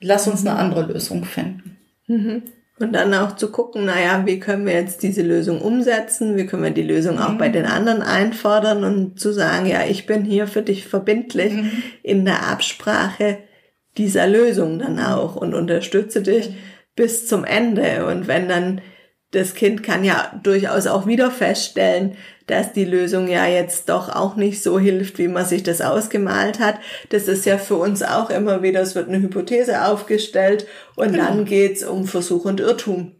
Lass 0.00 0.28
uns 0.28 0.46
eine 0.46 0.56
andere 0.56 0.82
Lösung 0.82 1.24
finden. 1.24 1.76
Mhm. 2.06 2.42
Und 2.78 2.92
dann 2.92 3.12
auch 3.12 3.34
zu 3.34 3.50
gucken, 3.50 3.86
naja, 3.86 4.22
wie 4.24 4.38
können 4.38 4.64
wir 4.64 4.74
jetzt 4.74 5.02
diese 5.02 5.22
Lösung 5.22 5.60
umsetzen? 5.60 6.36
Wie 6.36 6.46
können 6.46 6.62
wir 6.62 6.70
die 6.70 6.82
Lösung 6.82 7.18
auch 7.18 7.32
mhm. 7.32 7.38
bei 7.38 7.48
den 7.48 7.66
anderen 7.66 8.02
einfordern 8.02 8.84
und 8.84 9.18
zu 9.18 9.32
sagen, 9.32 9.66
ja, 9.66 9.84
ich 9.84 10.06
bin 10.06 10.24
hier 10.24 10.46
für 10.46 10.62
dich 10.62 10.86
verbindlich 10.86 11.54
mhm. 11.54 11.82
in 12.02 12.24
der 12.24 12.46
Absprache 12.46 13.38
dieser 13.96 14.28
Lösung 14.28 14.78
dann 14.78 15.00
auch 15.00 15.34
und 15.34 15.54
unterstütze 15.54 16.22
dich 16.22 16.50
bis 16.94 17.26
zum 17.26 17.44
Ende. 17.44 18.06
Und 18.06 18.28
wenn 18.28 18.48
dann 18.48 18.80
das 19.32 19.54
Kind 19.54 19.82
kann 19.82 20.04
ja 20.04 20.38
durchaus 20.42 20.86
auch 20.86 21.06
wieder 21.06 21.32
feststellen, 21.32 22.16
dass 22.48 22.72
die 22.72 22.84
Lösung 22.84 23.28
ja 23.28 23.46
jetzt 23.46 23.88
doch 23.88 24.14
auch 24.14 24.36
nicht 24.36 24.62
so 24.62 24.78
hilft, 24.78 25.18
wie 25.18 25.28
man 25.28 25.46
sich 25.46 25.62
das 25.62 25.80
ausgemalt 25.80 26.58
hat. 26.58 26.76
Das 27.10 27.28
ist 27.28 27.46
ja 27.46 27.58
für 27.58 27.76
uns 27.76 28.02
auch 28.02 28.30
immer 28.30 28.62
wieder, 28.62 28.80
es 28.80 28.94
wird 28.94 29.08
eine 29.08 29.20
Hypothese 29.20 29.84
aufgestellt 29.84 30.66
und 30.96 31.12
genau. 31.12 31.24
dann 31.24 31.44
geht's 31.44 31.84
um 31.84 32.06
Versuch 32.06 32.44
und 32.44 32.60
Irrtum. 32.60 33.12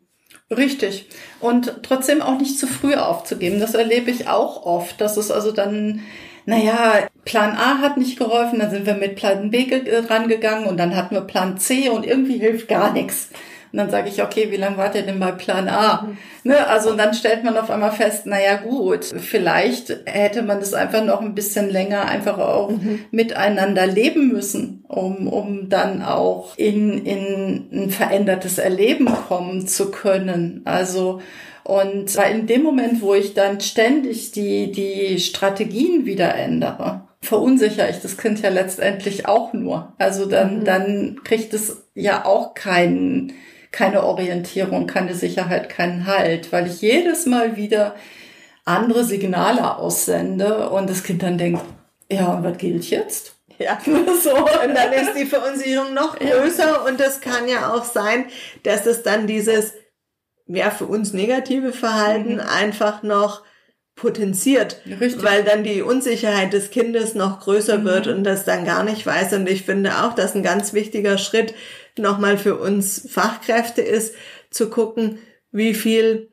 Richtig. 0.50 1.08
Und 1.40 1.80
trotzdem 1.82 2.22
auch 2.22 2.38
nicht 2.38 2.58
zu 2.58 2.66
früh 2.66 2.94
aufzugeben. 2.94 3.60
Das 3.60 3.74
erlebe 3.74 4.10
ich 4.10 4.28
auch 4.28 4.64
oft, 4.64 5.00
dass 5.00 5.16
es 5.16 5.30
also 5.30 5.52
dann 5.52 6.00
naja, 6.48 7.06
Plan 7.26 7.58
A 7.58 7.82
hat 7.82 7.98
nicht 7.98 8.18
geholfen, 8.18 8.58
dann 8.58 8.70
sind 8.70 8.86
wir 8.86 8.94
mit 8.94 9.16
Plan 9.16 9.50
B 9.50 9.66
dran 9.66 10.28
gegangen 10.28 10.66
und 10.66 10.78
dann 10.78 10.96
hatten 10.96 11.14
wir 11.14 11.20
Plan 11.20 11.58
C 11.58 11.90
und 11.90 12.06
irgendwie 12.06 12.38
hilft 12.38 12.68
gar 12.68 12.90
nichts. 12.94 13.28
Und 13.72 13.78
dann 13.78 13.90
sage 13.90 14.08
ich, 14.08 14.22
okay, 14.22 14.48
wie 14.50 14.56
lange 14.56 14.76
wart 14.76 14.94
ihr 14.94 15.02
denn 15.02 15.20
bei 15.20 15.32
Plan 15.32 15.68
A? 15.68 16.02
Mhm. 16.02 16.16
Ne, 16.44 16.66
also 16.66 16.94
dann 16.94 17.14
stellt 17.14 17.44
man 17.44 17.56
auf 17.56 17.70
einmal 17.70 17.92
fest, 17.92 18.26
naja 18.26 18.56
gut, 18.56 19.04
vielleicht 19.04 19.94
hätte 20.06 20.42
man 20.42 20.60
das 20.60 20.74
einfach 20.74 21.04
noch 21.04 21.20
ein 21.20 21.34
bisschen 21.34 21.68
länger 21.70 22.06
einfach 22.06 22.38
auch 22.38 22.70
mhm. 22.70 23.00
miteinander 23.10 23.86
leben 23.86 24.28
müssen, 24.28 24.84
um, 24.88 25.28
um 25.28 25.68
dann 25.68 26.02
auch 26.02 26.56
in, 26.56 27.04
in 27.04 27.68
ein 27.72 27.90
verändertes 27.90 28.58
Erleben 28.58 29.06
kommen 29.06 29.66
zu 29.66 29.90
können. 29.90 30.62
Also 30.64 31.20
und 31.68 32.16
in 32.16 32.46
dem 32.46 32.62
Moment, 32.62 33.02
wo 33.02 33.12
ich 33.12 33.34
dann 33.34 33.60
ständig 33.60 34.32
die, 34.32 34.72
die 34.72 35.20
Strategien 35.20 36.06
wieder 36.06 36.34
ändere, 36.34 37.02
verunsichere 37.20 37.90
ich 37.90 38.00
das 38.00 38.16
Kind 38.16 38.40
ja 38.40 38.48
letztendlich 38.48 39.26
auch 39.28 39.52
nur. 39.52 39.92
Also 39.98 40.24
dann, 40.24 40.60
mhm. 40.60 40.64
dann 40.64 41.20
kriegt 41.24 41.52
es 41.52 41.84
ja 41.94 42.24
auch 42.24 42.54
keinen, 42.54 43.34
keine 43.70 44.04
Orientierung, 44.04 44.86
keine 44.86 45.14
Sicherheit, 45.14 45.68
keinen 45.68 46.06
Halt, 46.06 46.52
weil 46.52 46.66
ich 46.66 46.80
jedes 46.80 47.26
Mal 47.26 47.56
wieder 47.56 47.94
andere 48.64 49.04
Signale 49.04 49.76
aussende 49.76 50.70
und 50.70 50.88
das 50.90 51.02
Kind 51.02 51.22
dann 51.22 51.38
denkt, 51.38 51.62
ja, 52.10 52.34
und 52.34 52.44
was 52.44 52.58
gilt 52.58 52.88
jetzt? 52.90 53.34
Ja, 53.58 53.78
so. 53.84 54.36
Und 54.36 54.74
dann 54.74 54.92
ist 54.92 55.14
die 55.16 55.26
Verunsicherung 55.26 55.94
noch 55.94 56.16
größer 56.18 56.64
ja. 56.64 56.76
und 56.86 57.00
es 57.00 57.20
kann 57.20 57.48
ja 57.48 57.72
auch 57.72 57.84
sein, 57.84 58.26
dass 58.62 58.86
es 58.86 59.02
dann 59.02 59.26
dieses, 59.26 59.74
ja, 60.46 60.70
für 60.70 60.86
uns 60.86 61.12
negative 61.12 61.72
Verhalten 61.72 62.34
mhm. 62.34 62.40
einfach 62.40 63.02
noch 63.02 63.42
potenziert, 63.96 64.80
Richtig. 64.86 65.24
weil 65.24 65.42
dann 65.42 65.64
die 65.64 65.82
Unsicherheit 65.82 66.52
des 66.52 66.70
Kindes 66.70 67.14
noch 67.14 67.40
größer 67.40 67.78
mhm. 67.78 67.84
wird 67.84 68.06
und 68.06 68.24
das 68.24 68.44
dann 68.44 68.64
gar 68.64 68.84
nicht 68.84 69.04
weiß. 69.04 69.32
Und 69.32 69.48
ich 69.48 69.64
finde 69.64 70.04
auch, 70.04 70.14
dass 70.14 70.34
ein 70.34 70.44
ganz 70.44 70.72
wichtiger 70.72 71.18
Schritt 71.18 71.52
nochmal 71.98 72.38
für 72.38 72.56
uns 72.56 73.08
Fachkräfte 73.10 73.82
ist, 73.82 74.14
zu 74.50 74.70
gucken, 74.70 75.18
wie 75.52 75.74
viel 75.74 76.30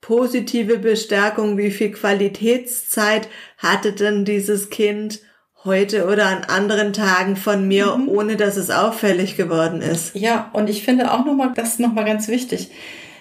positive 0.00 0.78
Bestärkung, 0.78 1.56
wie 1.56 1.70
viel 1.70 1.92
Qualitätszeit 1.92 3.28
hatte 3.58 3.92
denn 3.92 4.24
dieses 4.24 4.70
Kind 4.70 5.20
heute 5.64 6.06
oder 6.06 6.26
an 6.26 6.44
anderen 6.44 6.92
Tagen 6.92 7.36
von 7.36 7.66
mir, 7.66 7.96
mhm. 7.96 8.08
ohne 8.08 8.36
dass 8.36 8.56
es 8.56 8.70
auffällig 8.70 9.36
geworden 9.36 9.80
ist. 9.80 10.14
Ja, 10.14 10.50
und 10.52 10.68
ich 10.68 10.84
finde 10.84 11.12
auch 11.12 11.24
nochmal, 11.24 11.52
das 11.54 11.74
ist 11.74 11.80
nochmal 11.80 12.04
ganz 12.04 12.28
wichtig. 12.28 12.70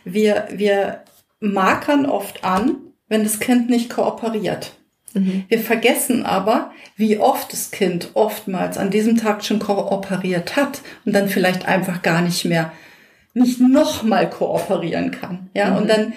Wir, 0.04 0.48
wir 0.52 1.04
markern 1.40 2.08
oft 2.08 2.44
an, 2.44 2.78
wenn 3.08 3.24
das 3.24 3.40
Kind 3.40 3.70
nicht 3.70 3.90
kooperiert. 3.92 4.74
Mhm. 5.14 5.46
Wir 5.48 5.60
vergessen 5.60 6.26
aber, 6.26 6.72
wie 6.96 7.18
oft 7.18 7.52
das 7.52 7.72
Kind 7.72 8.12
oftmals 8.14 8.78
an 8.78 8.92
diesem 8.92 9.18
Tag 9.18 9.44
schon 9.44 9.60
kooperiert 9.60 10.56
hat 10.56 10.82
und 11.06 11.14
dann 11.14 11.28
vielleicht 11.28 11.68
einfach 11.68 12.02
gar 12.02 12.22
nicht 12.22 12.46
mehr, 12.46 12.72
nicht 13.34 13.60
nochmal 13.60 14.30
kooperieren 14.30 15.12
kann. 15.12 15.50
Ja, 15.54 15.72
mhm. 15.72 15.78
und 15.78 15.90
dann 15.90 16.14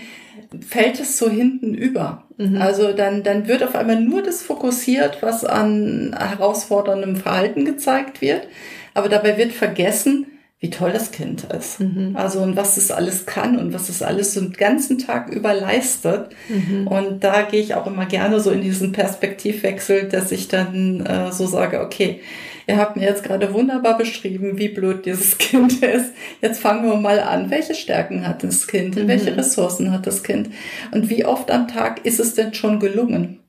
fällt 0.60 1.00
es 1.00 1.18
so 1.18 1.28
hinten 1.28 1.74
über. 1.74 2.24
Mhm. 2.36 2.60
Also 2.60 2.92
dann, 2.92 3.22
dann 3.22 3.48
wird 3.48 3.62
auf 3.62 3.74
einmal 3.74 4.00
nur 4.00 4.22
das 4.22 4.42
fokussiert, 4.42 5.18
was 5.22 5.44
an 5.44 6.14
herausforderndem 6.18 7.16
Verhalten 7.16 7.64
gezeigt 7.64 8.20
wird. 8.20 8.48
Aber 8.94 9.08
dabei 9.08 9.36
wird 9.36 9.52
vergessen, 9.52 10.26
wie 10.64 10.70
toll 10.70 10.92
das 10.92 11.10
Kind 11.10 11.44
ist. 11.44 11.78
Mhm. 11.78 12.12
Also 12.14 12.40
und 12.40 12.56
was 12.56 12.78
es 12.78 12.90
alles 12.90 13.26
kann 13.26 13.58
und 13.58 13.74
was 13.74 13.90
es 13.90 14.00
alles 14.00 14.32
so 14.32 14.40
den 14.40 14.54
ganzen 14.54 14.96
Tag 14.96 15.28
über 15.28 15.52
leistet. 15.52 16.30
Mhm. 16.48 16.86
Und 16.86 17.22
da 17.22 17.42
gehe 17.42 17.60
ich 17.60 17.74
auch 17.74 17.86
immer 17.86 18.06
gerne 18.06 18.40
so 18.40 18.50
in 18.50 18.62
diesen 18.62 18.92
Perspektivwechsel, 18.92 20.08
dass 20.08 20.32
ich 20.32 20.48
dann 20.48 21.04
äh, 21.04 21.32
so 21.32 21.46
sage, 21.46 21.82
okay, 21.82 22.22
ihr 22.66 22.78
habt 22.78 22.96
mir 22.96 23.02
jetzt 23.02 23.24
gerade 23.24 23.52
wunderbar 23.52 23.98
beschrieben, 23.98 24.56
wie 24.56 24.70
blöd 24.70 25.04
dieses 25.04 25.36
Kind 25.38 25.82
ist. 25.82 26.14
Jetzt 26.40 26.60
fangen 26.60 26.88
wir 26.88 26.96
mal 26.96 27.20
an. 27.20 27.50
Welche 27.50 27.74
Stärken 27.74 28.26
hat 28.26 28.42
das 28.42 28.66
Kind? 28.66 28.96
Mhm. 28.96 29.06
Welche 29.06 29.36
Ressourcen 29.36 29.92
hat 29.92 30.06
das 30.06 30.22
Kind? 30.22 30.48
Und 30.92 31.10
wie 31.10 31.26
oft 31.26 31.50
am 31.50 31.68
Tag 31.68 32.06
ist 32.06 32.20
es 32.20 32.32
denn 32.32 32.54
schon 32.54 32.80
gelungen? 32.80 33.40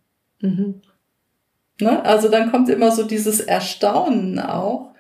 Mhm. 0.42 0.82
Ne? 1.80 2.04
Also 2.04 2.28
dann 2.28 2.52
kommt 2.52 2.68
immer 2.68 2.92
so 2.92 3.04
dieses 3.04 3.40
Erstaunen 3.40 4.38
auch. 4.38 4.95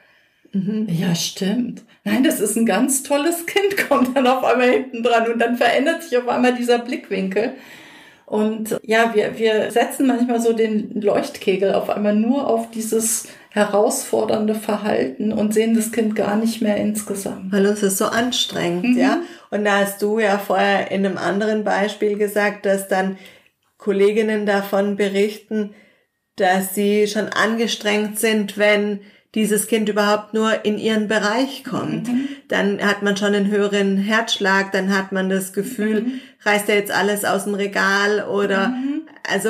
Mhm. 0.55 0.87
Ja, 0.89 1.13
stimmt. 1.15 1.83
Nein, 2.05 2.23
das 2.23 2.39
ist 2.39 2.55
ein 2.55 2.65
ganz 2.65 3.03
tolles 3.03 3.45
Kind, 3.45 3.75
kommt 3.89 4.15
dann 4.15 4.25
auf 4.25 4.43
einmal 4.43 4.69
hinten 4.69 5.03
dran 5.03 5.29
und 5.31 5.39
dann 5.39 5.57
verändert 5.57 6.03
sich 6.03 6.17
auf 6.17 6.29
einmal 6.29 6.55
dieser 6.55 6.79
Blickwinkel. 6.79 7.53
Und 8.25 8.79
ja, 8.81 9.13
wir, 9.13 9.37
wir 9.37 9.69
setzen 9.69 10.07
manchmal 10.07 10.41
so 10.41 10.53
den 10.53 10.99
Leuchtkegel 11.01 11.73
auf 11.73 11.89
einmal 11.89 12.15
nur 12.15 12.47
auf 12.47 12.71
dieses 12.71 13.27
herausfordernde 13.51 14.55
Verhalten 14.55 15.31
und 15.31 15.53
sehen 15.53 15.75
das 15.75 15.91
Kind 15.91 16.15
gar 16.15 16.35
nicht 16.35 16.61
mehr 16.61 16.77
insgesamt. 16.77 17.51
Weil 17.51 17.65
es 17.65 17.83
ist 17.83 17.97
so 17.97 18.05
anstrengend, 18.05 18.95
mhm. 18.95 18.97
ja. 18.97 19.21
Und 19.51 19.65
da 19.65 19.79
hast 19.79 20.01
du 20.01 20.19
ja 20.19 20.37
vorher 20.37 20.89
in 20.89 21.05
einem 21.05 21.17
anderen 21.17 21.63
Beispiel 21.63 22.17
gesagt, 22.17 22.65
dass 22.65 22.87
dann 22.87 23.17
Kolleginnen 23.77 24.45
davon 24.45 24.95
berichten, 24.95 25.75
dass 26.37 26.73
sie 26.73 27.07
schon 27.07 27.27
angestrengt 27.27 28.19
sind, 28.19 28.57
wenn 28.57 29.01
dieses 29.35 29.67
Kind 29.67 29.89
überhaupt 29.89 30.33
nur 30.33 30.65
in 30.65 30.79
ihren 30.79 31.07
Bereich 31.07 31.63
kommt. 31.63 32.07
Mhm. 32.07 32.29
Dann 32.47 32.81
hat 32.81 33.03
man 33.03 33.17
schon 33.17 33.35
einen 33.35 33.51
höheren 33.51 33.97
Herzschlag, 33.97 34.71
dann 34.71 34.97
hat 34.97 35.11
man 35.11 35.29
das 35.29 35.53
Gefühl, 35.53 36.01
mhm. 36.01 36.21
reißt 36.43 36.69
er 36.69 36.75
jetzt 36.75 36.91
alles 36.91 37.25
aus 37.25 37.43
dem 37.43 37.53
Regal 37.53 38.25
oder 38.27 38.69
mhm. 38.69 39.01
also 39.29 39.49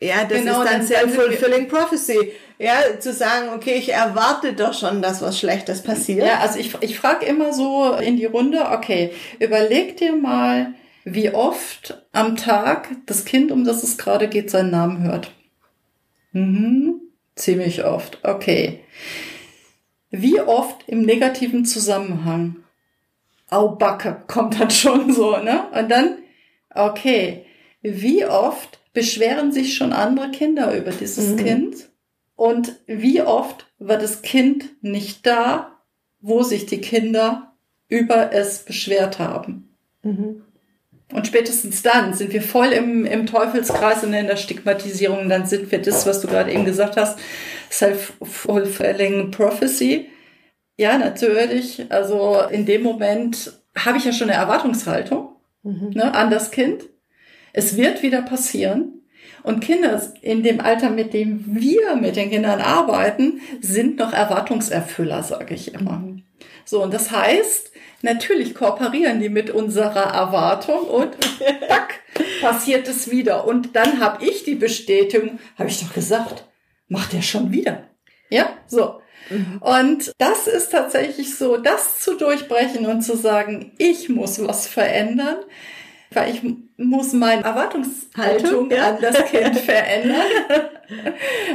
ja, 0.00 0.24
das 0.28 0.40
genau, 0.40 0.62
ist 0.62 0.70
dann, 0.70 0.78
dann 0.80 0.86
self-fulfilling 0.86 1.68
prophecy. 1.68 2.32
Ja, 2.58 2.74
zu 2.98 3.12
sagen, 3.12 3.50
okay, 3.54 3.74
ich 3.74 3.92
erwarte 3.92 4.52
doch 4.54 4.74
schon, 4.74 5.02
dass 5.02 5.22
was 5.22 5.38
Schlechtes 5.38 5.82
passiert. 5.82 6.26
Ja, 6.26 6.40
also 6.40 6.58
ich, 6.58 6.74
ich 6.80 6.98
frage 6.98 7.26
immer 7.26 7.52
so 7.52 7.94
in 7.94 8.16
die 8.16 8.26
Runde, 8.26 8.70
okay, 8.72 9.12
überleg 9.38 9.96
dir 9.96 10.14
mal, 10.14 10.74
wie 11.04 11.30
oft 11.30 12.02
am 12.12 12.36
Tag 12.36 12.88
das 13.06 13.24
Kind, 13.24 13.52
um 13.52 13.64
das 13.64 13.82
es 13.82 13.96
gerade 13.96 14.28
geht, 14.28 14.50
seinen 14.50 14.70
Namen 14.70 15.02
hört. 15.02 15.30
Mhm. 16.32 16.85
Ziemlich 17.36 17.84
oft. 17.84 18.18
Okay. 18.24 18.80
Wie 20.10 20.40
oft 20.40 20.88
im 20.88 21.02
negativen 21.02 21.64
Zusammenhang? 21.64 22.56
Au 23.48 23.68
Backe, 23.68 24.22
kommt 24.26 24.58
dann 24.58 24.70
schon 24.70 25.12
so, 25.12 25.36
ne? 25.36 25.68
Und 25.78 25.90
dann, 25.90 26.18
okay. 26.74 27.46
Wie 27.82 28.24
oft 28.24 28.80
beschweren 28.92 29.52
sich 29.52 29.76
schon 29.76 29.92
andere 29.92 30.30
Kinder 30.30 30.74
über 30.76 30.90
dieses 30.90 31.32
mhm. 31.32 31.36
Kind? 31.36 31.90
Und 32.34 32.76
wie 32.86 33.22
oft 33.22 33.66
war 33.78 33.98
das 33.98 34.22
Kind 34.22 34.82
nicht 34.82 35.26
da, 35.26 35.78
wo 36.20 36.42
sich 36.42 36.66
die 36.66 36.80
Kinder 36.80 37.54
über 37.88 38.32
es 38.32 38.64
beschwert 38.64 39.18
haben? 39.18 39.76
Mhm. 40.02 40.42
Und 41.12 41.26
spätestens 41.26 41.82
dann 41.82 42.14
sind 42.14 42.32
wir 42.32 42.42
voll 42.42 42.72
im, 42.72 43.04
im 43.04 43.26
Teufelskreis 43.26 44.02
und 44.02 44.12
in 44.12 44.26
der 44.26 44.36
Stigmatisierung. 44.36 45.28
Dann 45.28 45.46
sind 45.46 45.70
wir 45.70 45.80
das, 45.80 46.04
was 46.04 46.20
du 46.20 46.26
gerade 46.26 46.52
eben 46.52 46.64
gesagt 46.64 46.96
hast, 46.96 47.18
self-fulfilling 47.70 49.30
prophecy. 49.30 50.08
Ja, 50.76 50.98
natürlich. 50.98 51.86
Also 51.90 52.40
in 52.50 52.66
dem 52.66 52.82
Moment 52.82 53.52
habe 53.76 53.98
ich 53.98 54.04
ja 54.04 54.12
schon 54.12 54.30
eine 54.30 54.38
Erwartungshaltung 54.38 55.28
mhm. 55.62 55.90
ne, 55.94 56.12
an 56.12 56.30
das 56.30 56.50
Kind. 56.50 56.84
Es 57.52 57.76
wird 57.76 58.02
wieder 58.02 58.22
passieren. 58.22 58.92
Und 59.42 59.60
Kinder 59.60 60.02
in 60.22 60.42
dem 60.42 60.60
Alter, 60.60 60.90
mit 60.90 61.14
dem 61.14 61.44
wir 61.46 61.94
mit 61.94 62.16
den 62.16 62.30
Kindern 62.30 62.60
arbeiten, 62.60 63.40
sind 63.60 63.96
noch 63.96 64.12
Erwartungserfüller, 64.12 65.22
sage 65.22 65.54
ich 65.54 65.72
immer. 65.72 65.98
Mhm. 65.98 66.24
So, 66.64 66.82
und 66.82 66.92
das 66.92 67.12
heißt, 67.12 67.70
natürlich 68.02 68.54
kooperieren 68.54 69.20
die 69.20 69.28
mit 69.28 69.50
unserer 69.50 70.12
Erwartung 70.14 70.80
und 70.80 71.16
zack, 71.68 72.00
passiert 72.40 72.88
es 72.88 73.10
wieder. 73.10 73.46
Und 73.46 73.76
dann 73.76 74.00
habe 74.00 74.24
ich 74.24 74.44
die 74.44 74.54
Bestätigung, 74.54 75.38
habe 75.58 75.68
ich 75.68 75.80
doch 75.80 75.92
gesagt, 75.92 76.44
macht 76.88 77.14
er 77.14 77.22
schon 77.22 77.52
wieder. 77.52 77.88
Ja, 78.30 78.50
so. 78.66 79.00
Mhm. 79.30 79.58
Und 79.60 80.12
das 80.18 80.46
ist 80.46 80.70
tatsächlich 80.70 81.36
so, 81.36 81.56
das 81.56 82.00
zu 82.00 82.16
durchbrechen 82.16 82.86
und 82.86 83.02
zu 83.02 83.16
sagen, 83.16 83.72
ich 83.78 84.08
muss 84.08 84.44
was 84.46 84.66
verändern, 84.66 85.38
weil 86.10 86.32
ich 86.32 86.42
muss 86.78 87.12
meine 87.12 87.42
Erwartungshaltung 87.42 88.70
ja. 88.70 88.90
an 88.90 88.98
das 89.00 89.24
Kind 89.26 89.58
verändern. 89.60 90.26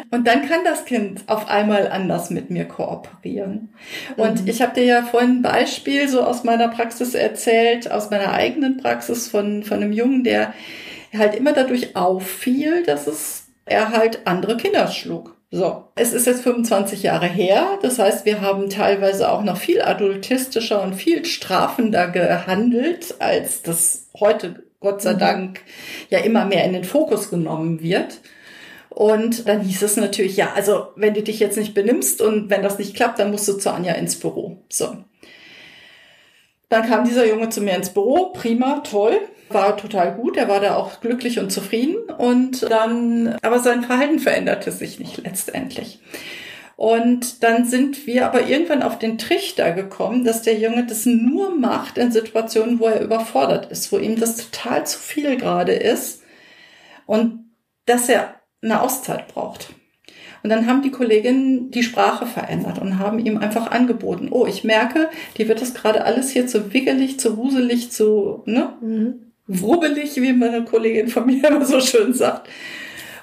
Und 0.09 0.27
dann 0.27 0.47
kann 0.47 0.63
das 0.63 0.85
Kind 0.85 1.21
auf 1.27 1.47
einmal 1.47 1.87
anders 1.87 2.31
mit 2.31 2.49
mir 2.49 2.65
kooperieren. 2.65 3.69
Und 4.17 4.41
mhm. 4.41 4.47
ich 4.47 4.61
habe 4.61 4.73
dir 4.73 4.85
ja 4.85 5.03
vorhin 5.03 5.37
ein 5.37 5.41
Beispiel 5.41 6.07
so 6.07 6.21
aus 6.21 6.43
meiner 6.43 6.69
Praxis 6.69 7.13
erzählt, 7.13 7.91
aus 7.91 8.09
meiner 8.09 8.33
eigenen 8.33 8.77
Praxis 8.77 9.27
von, 9.27 9.63
von 9.63 9.77
einem 9.77 9.93
Jungen, 9.93 10.23
der 10.23 10.53
halt 11.15 11.35
immer 11.35 11.53
dadurch 11.53 11.95
auffiel, 11.95 12.83
dass 12.83 13.07
es 13.07 13.43
er 13.65 13.91
halt 13.91 14.21
andere 14.25 14.57
Kinder 14.57 14.87
schlug. 14.87 15.35
So, 15.53 15.83
es 15.95 16.13
ist 16.13 16.27
jetzt 16.27 16.43
25 16.43 17.03
Jahre 17.03 17.27
her. 17.27 17.77
Das 17.81 17.99
heißt, 17.99 18.25
wir 18.25 18.39
haben 18.39 18.69
teilweise 18.69 19.29
auch 19.29 19.43
noch 19.43 19.57
viel 19.57 19.81
adultistischer 19.81 20.81
und 20.81 20.93
viel 20.93 21.25
strafender 21.25 22.07
gehandelt, 22.07 23.15
als 23.19 23.61
das 23.61 24.07
heute, 24.17 24.63
Gott 24.81 25.01
sei 25.01 25.13
mhm. 25.13 25.19
Dank, 25.19 25.61
ja 26.09 26.19
immer 26.19 26.45
mehr 26.45 26.65
in 26.65 26.73
den 26.73 26.83
Fokus 26.83 27.29
genommen 27.29 27.81
wird. 27.81 28.19
Und 28.89 29.47
dann 29.47 29.61
hieß 29.61 29.83
es 29.83 29.95
natürlich, 29.95 30.35
ja, 30.35 30.51
also 30.53 30.87
wenn 30.97 31.13
du 31.13 31.23
dich 31.23 31.39
jetzt 31.39 31.57
nicht 31.57 31.73
benimmst 31.73 32.21
und 32.21 32.49
wenn 32.49 32.61
das 32.61 32.77
nicht 32.77 32.93
klappt, 32.93 33.19
dann 33.19 33.31
musst 33.31 33.47
du 33.47 33.53
zu 33.53 33.71
Anja 33.71 33.93
ins 33.93 34.19
Büro. 34.19 34.57
So. 34.67 34.97
Dann 36.67 36.87
kam 36.89 37.05
dieser 37.05 37.25
Junge 37.25 37.47
zu 37.47 37.61
mir 37.61 37.75
ins 37.75 37.93
Büro, 37.93 38.33
prima, 38.33 38.81
toll 38.81 39.21
war 39.53 39.77
total 39.77 40.13
gut. 40.13 40.37
Er 40.37 40.47
war 40.47 40.59
da 40.59 40.75
auch 40.75 41.01
glücklich 41.01 41.39
und 41.39 41.51
zufrieden. 41.51 41.97
Und 42.17 42.63
dann, 42.69 43.35
aber 43.41 43.59
sein 43.59 43.83
Verhalten 43.83 44.19
veränderte 44.19 44.71
sich 44.71 44.99
nicht 44.99 45.17
letztendlich. 45.17 45.99
Und 46.75 47.43
dann 47.43 47.65
sind 47.65 48.07
wir 48.07 48.25
aber 48.25 48.47
irgendwann 48.47 48.81
auf 48.81 48.97
den 48.97 49.17
Trichter 49.17 49.71
gekommen, 49.71 50.23
dass 50.23 50.41
der 50.41 50.57
Junge 50.57 50.85
das 50.85 51.05
nur 51.05 51.55
macht 51.55 51.97
in 51.97 52.11
Situationen, 52.11 52.79
wo 52.79 52.87
er 52.87 53.01
überfordert 53.01 53.71
ist, 53.71 53.91
wo 53.91 53.97
ihm 53.97 54.19
das 54.19 54.37
total 54.37 54.85
zu 54.85 54.97
viel 54.97 55.37
gerade 55.37 55.73
ist 55.73 56.23
und 57.05 57.51
dass 57.85 58.09
er 58.09 58.35
eine 58.63 58.81
Auszeit 58.81 59.27
braucht. 59.27 59.73
Und 60.43 60.49
dann 60.49 60.65
haben 60.65 60.81
die 60.81 60.89
Kolleginnen 60.89 61.69
die 61.69 61.83
Sprache 61.83 62.25
verändert 62.25 62.79
und 62.79 62.97
haben 62.97 63.19
ihm 63.19 63.37
einfach 63.37 63.69
angeboten, 63.69 64.29
oh, 64.31 64.47
ich 64.47 64.63
merke, 64.63 65.09
die 65.37 65.47
wird 65.47 65.61
das 65.61 65.75
gerade 65.75 66.03
alles 66.03 66.31
hier 66.31 66.47
zu 66.47 66.73
wiggelig, 66.73 67.19
zu 67.19 67.37
wuselig, 67.37 67.91
zu, 67.91 68.41
ne? 68.45 68.73
Mhm 68.81 69.31
wrubbelig, 69.51 70.15
wie 70.17 70.33
meine 70.33 70.63
Kollegin 70.63 71.07
von 71.07 71.25
mir 71.25 71.47
immer 71.47 71.65
so 71.65 71.79
schön 71.79 72.13
sagt. 72.13 72.49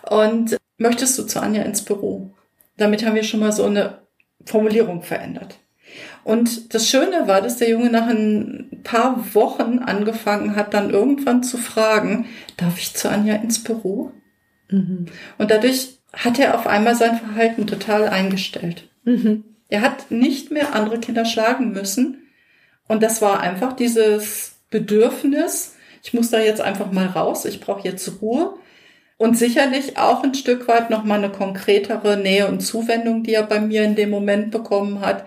Und 0.09 0.57
möchtest 0.77 1.19
du 1.19 1.25
zu 1.25 1.41
Anja 1.41 1.63
ins 1.63 1.83
Büro? 1.83 2.31
Damit 2.79 3.05
haben 3.05 3.15
wir 3.15 3.25
schon 3.25 3.41
mal 3.41 3.53
so 3.53 3.65
eine 3.65 3.99
Formulierung 4.47 5.03
verändert. 5.03 5.59
Und 6.25 6.75
das 6.75 6.89
Schöne 6.89 7.27
war, 7.27 7.41
dass 7.41 7.59
der 7.59 7.71
Junge 7.71 7.91
nach 7.91 8.07
ein 8.09 8.81
paar 8.85 9.35
Wochen 9.35 9.79
angefangen 9.79 10.57
hat, 10.57 10.75
dann 10.75 10.91
irgendwann 10.91 11.43
zu 11.43 11.59
fragen, 11.59 12.27
darf 12.57 12.79
ich 12.79 12.95
zu 12.95 13.11
Anja 13.11 13.37
ins 13.37 13.63
Büro? 13.63 14.13
Mhm. 14.71 15.07
Und 15.39 15.51
dadurch 15.51 15.99
hat 16.13 16.39
er 16.39 16.55
auf 16.55 16.67
einmal 16.67 16.95
sein 16.95 17.19
Verhalten 17.19 17.67
total 17.67 18.09
eingestellt. 18.09 18.89
Mhm. 19.05 19.45
Er 19.69 19.83
hat 19.83 20.11
nicht 20.11 20.51
mehr 20.51 20.75
andere 20.75 20.99
Kinder 20.99 21.25
schlagen 21.25 21.73
müssen. 21.73 22.29
Und 22.87 23.03
das 23.03 23.21
war 23.21 23.41
einfach 23.41 23.75
dieses 23.75 24.57
Bedürfnis, 24.71 25.75
ich 26.03 26.15
muss 26.15 26.31
da 26.31 26.41
jetzt 26.41 26.61
einfach 26.61 26.91
mal 26.93 27.07
raus, 27.07 27.45
ich 27.45 27.61
brauche 27.61 27.87
jetzt 27.87 28.23
Ruhe. 28.23 28.55
Und 29.19 29.37
sicherlich 29.37 29.99
auch 29.99 30.23
ein 30.23 30.35
Stück 30.35 30.69
weit 30.69 30.91
nochmal 30.91 31.19
eine 31.19 31.31
konkretere 31.31 32.17
Nähe 32.17 32.47
und 32.47 32.61
Zuwendung, 32.61 33.25
die 33.25 33.35
er 33.35 33.43
bei 33.43 33.61
mir 33.61 33.83
in 33.83 33.97
dem 33.97 34.11
Moment 34.11 34.53
bekommen 34.53 35.01
hat. 35.01 35.25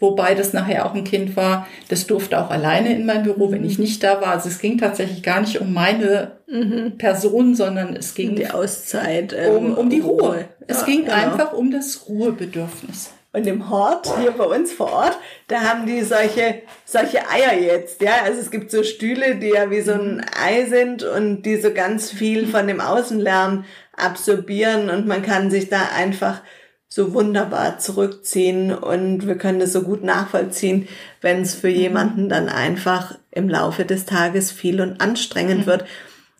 Wobei 0.00 0.34
das 0.34 0.52
nachher 0.52 0.86
auch 0.86 0.94
ein 0.94 1.04
Kind 1.04 1.36
war, 1.36 1.66
das 1.88 2.06
durfte 2.06 2.38
auch 2.38 2.50
alleine 2.50 2.94
in 2.94 3.06
mein 3.06 3.22
Büro, 3.22 3.52
wenn 3.52 3.64
ich 3.64 3.78
nicht 3.78 4.02
da 4.02 4.20
war. 4.20 4.28
Also 4.28 4.48
es 4.48 4.58
ging 4.58 4.78
tatsächlich 4.78 5.22
gar 5.22 5.40
nicht 5.40 5.60
um 5.60 5.72
meine 5.72 6.32
mhm. 6.46 6.98
Person, 6.98 7.54
sondern 7.54 7.94
es 7.94 8.14
ging 8.14 8.30
um 8.30 8.36
die 8.36 8.50
Auszeit, 8.50 9.34
um, 9.34 9.66
ähm, 9.66 9.74
um 9.74 9.90
die 9.90 10.00
Ruhe. 10.00 10.22
Ruhe. 10.22 10.44
Es 10.66 10.80
ja, 10.80 10.86
ging 10.86 11.04
genau. 11.04 11.14
einfach 11.14 11.52
um 11.52 11.70
das 11.70 12.08
Ruhebedürfnis. 12.08 13.12
Und 13.34 13.48
im 13.48 13.68
Hort, 13.68 14.16
hier 14.20 14.30
bei 14.30 14.44
uns 14.44 14.72
vor 14.72 14.92
Ort, 14.92 15.18
da 15.48 15.62
haben 15.62 15.86
die 15.86 16.02
solche, 16.02 16.62
solche 16.84 17.28
Eier 17.28 17.60
jetzt, 17.60 18.00
ja. 18.00 18.22
Also 18.24 18.40
es 18.40 18.52
gibt 18.52 18.70
so 18.70 18.84
Stühle, 18.84 19.34
die 19.34 19.48
ja 19.48 19.72
wie 19.72 19.80
so 19.80 19.90
ein 19.90 20.24
Ei 20.40 20.66
sind 20.66 21.02
und 21.02 21.42
die 21.42 21.56
so 21.56 21.74
ganz 21.74 22.12
viel 22.12 22.46
von 22.46 22.68
dem 22.68 22.80
Außenlärm 22.80 23.64
absorbieren 23.96 24.88
und 24.88 25.08
man 25.08 25.22
kann 25.22 25.50
sich 25.50 25.68
da 25.68 25.80
einfach 25.96 26.42
so 26.86 27.12
wunderbar 27.12 27.80
zurückziehen 27.80 28.72
und 28.72 29.26
wir 29.26 29.36
können 29.36 29.58
das 29.58 29.72
so 29.72 29.82
gut 29.82 30.04
nachvollziehen, 30.04 30.86
wenn 31.20 31.42
es 31.42 31.56
für 31.56 31.68
jemanden 31.68 32.28
dann 32.28 32.48
einfach 32.48 33.18
im 33.32 33.48
Laufe 33.48 33.84
des 33.84 34.04
Tages 34.04 34.52
viel 34.52 34.80
und 34.80 35.00
anstrengend 35.00 35.62
mhm. 35.62 35.66
wird. 35.66 35.84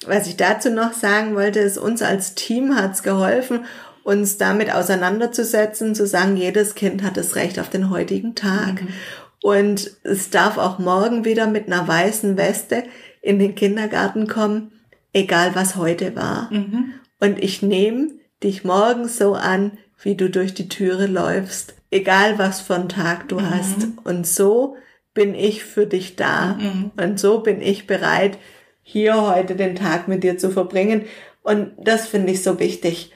Was 0.06 0.28
ich 0.28 0.36
dazu 0.36 0.70
noch 0.70 0.92
sagen 0.92 1.34
wollte, 1.34 1.58
ist, 1.58 1.76
uns 1.76 2.02
als 2.02 2.36
Team 2.36 2.76
hat's 2.76 3.02
geholfen 3.02 3.64
uns 4.04 4.36
damit 4.36 4.72
auseinanderzusetzen, 4.72 5.94
zu 5.94 6.06
sagen, 6.06 6.36
jedes 6.36 6.74
Kind 6.74 7.02
hat 7.02 7.16
das 7.16 7.34
Recht 7.34 7.58
auf 7.58 7.70
den 7.70 7.90
heutigen 7.90 8.34
Tag. 8.34 8.82
Mhm. 8.82 8.88
Und 9.42 9.90
es 10.04 10.30
darf 10.30 10.58
auch 10.58 10.78
morgen 10.78 11.24
wieder 11.24 11.46
mit 11.46 11.66
einer 11.66 11.88
weißen 11.88 12.36
Weste 12.36 12.84
in 13.22 13.38
den 13.38 13.54
Kindergarten 13.54 14.26
kommen, 14.28 14.72
egal 15.12 15.54
was 15.54 15.76
heute 15.76 16.14
war. 16.14 16.52
Mhm. 16.52 16.94
Und 17.18 17.42
ich 17.42 17.62
nehme 17.62 18.10
dich 18.42 18.64
morgen 18.64 19.08
so 19.08 19.34
an, 19.34 19.72
wie 20.02 20.14
du 20.14 20.28
durch 20.28 20.52
die 20.52 20.68
Türe 20.68 21.06
läufst, 21.06 21.74
egal 21.90 22.38
was 22.38 22.60
für 22.60 22.74
einen 22.74 22.90
Tag 22.90 23.28
du 23.28 23.40
mhm. 23.40 23.50
hast. 23.50 23.88
Und 24.04 24.26
so 24.26 24.76
bin 25.14 25.34
ich 25.34 25.64
für 25.64 25.86
dich 25.86 26.16
da. 26.16 26.58
Mhm. 26.60 26.90
Und 26.98 27.18
so 27.18 27.40
bin 27.40 27.62
ich 27.62 27.86
bereit, 27.86 28.36
hier 28.82 29.22
heute 29.22 29.56
den 29.56 29.76
Tag 29.76 30.08
mit 30.08 30.24
dir 30.24 30.36
zu 30.36 30.50
verbringen. 30.50 31.06
Und 31.42 31.72
das 31.78 32.06
finde 32.06 32.32
ich 32.32 32.42
so 32.42 32.58
wichtig 32.58 33.12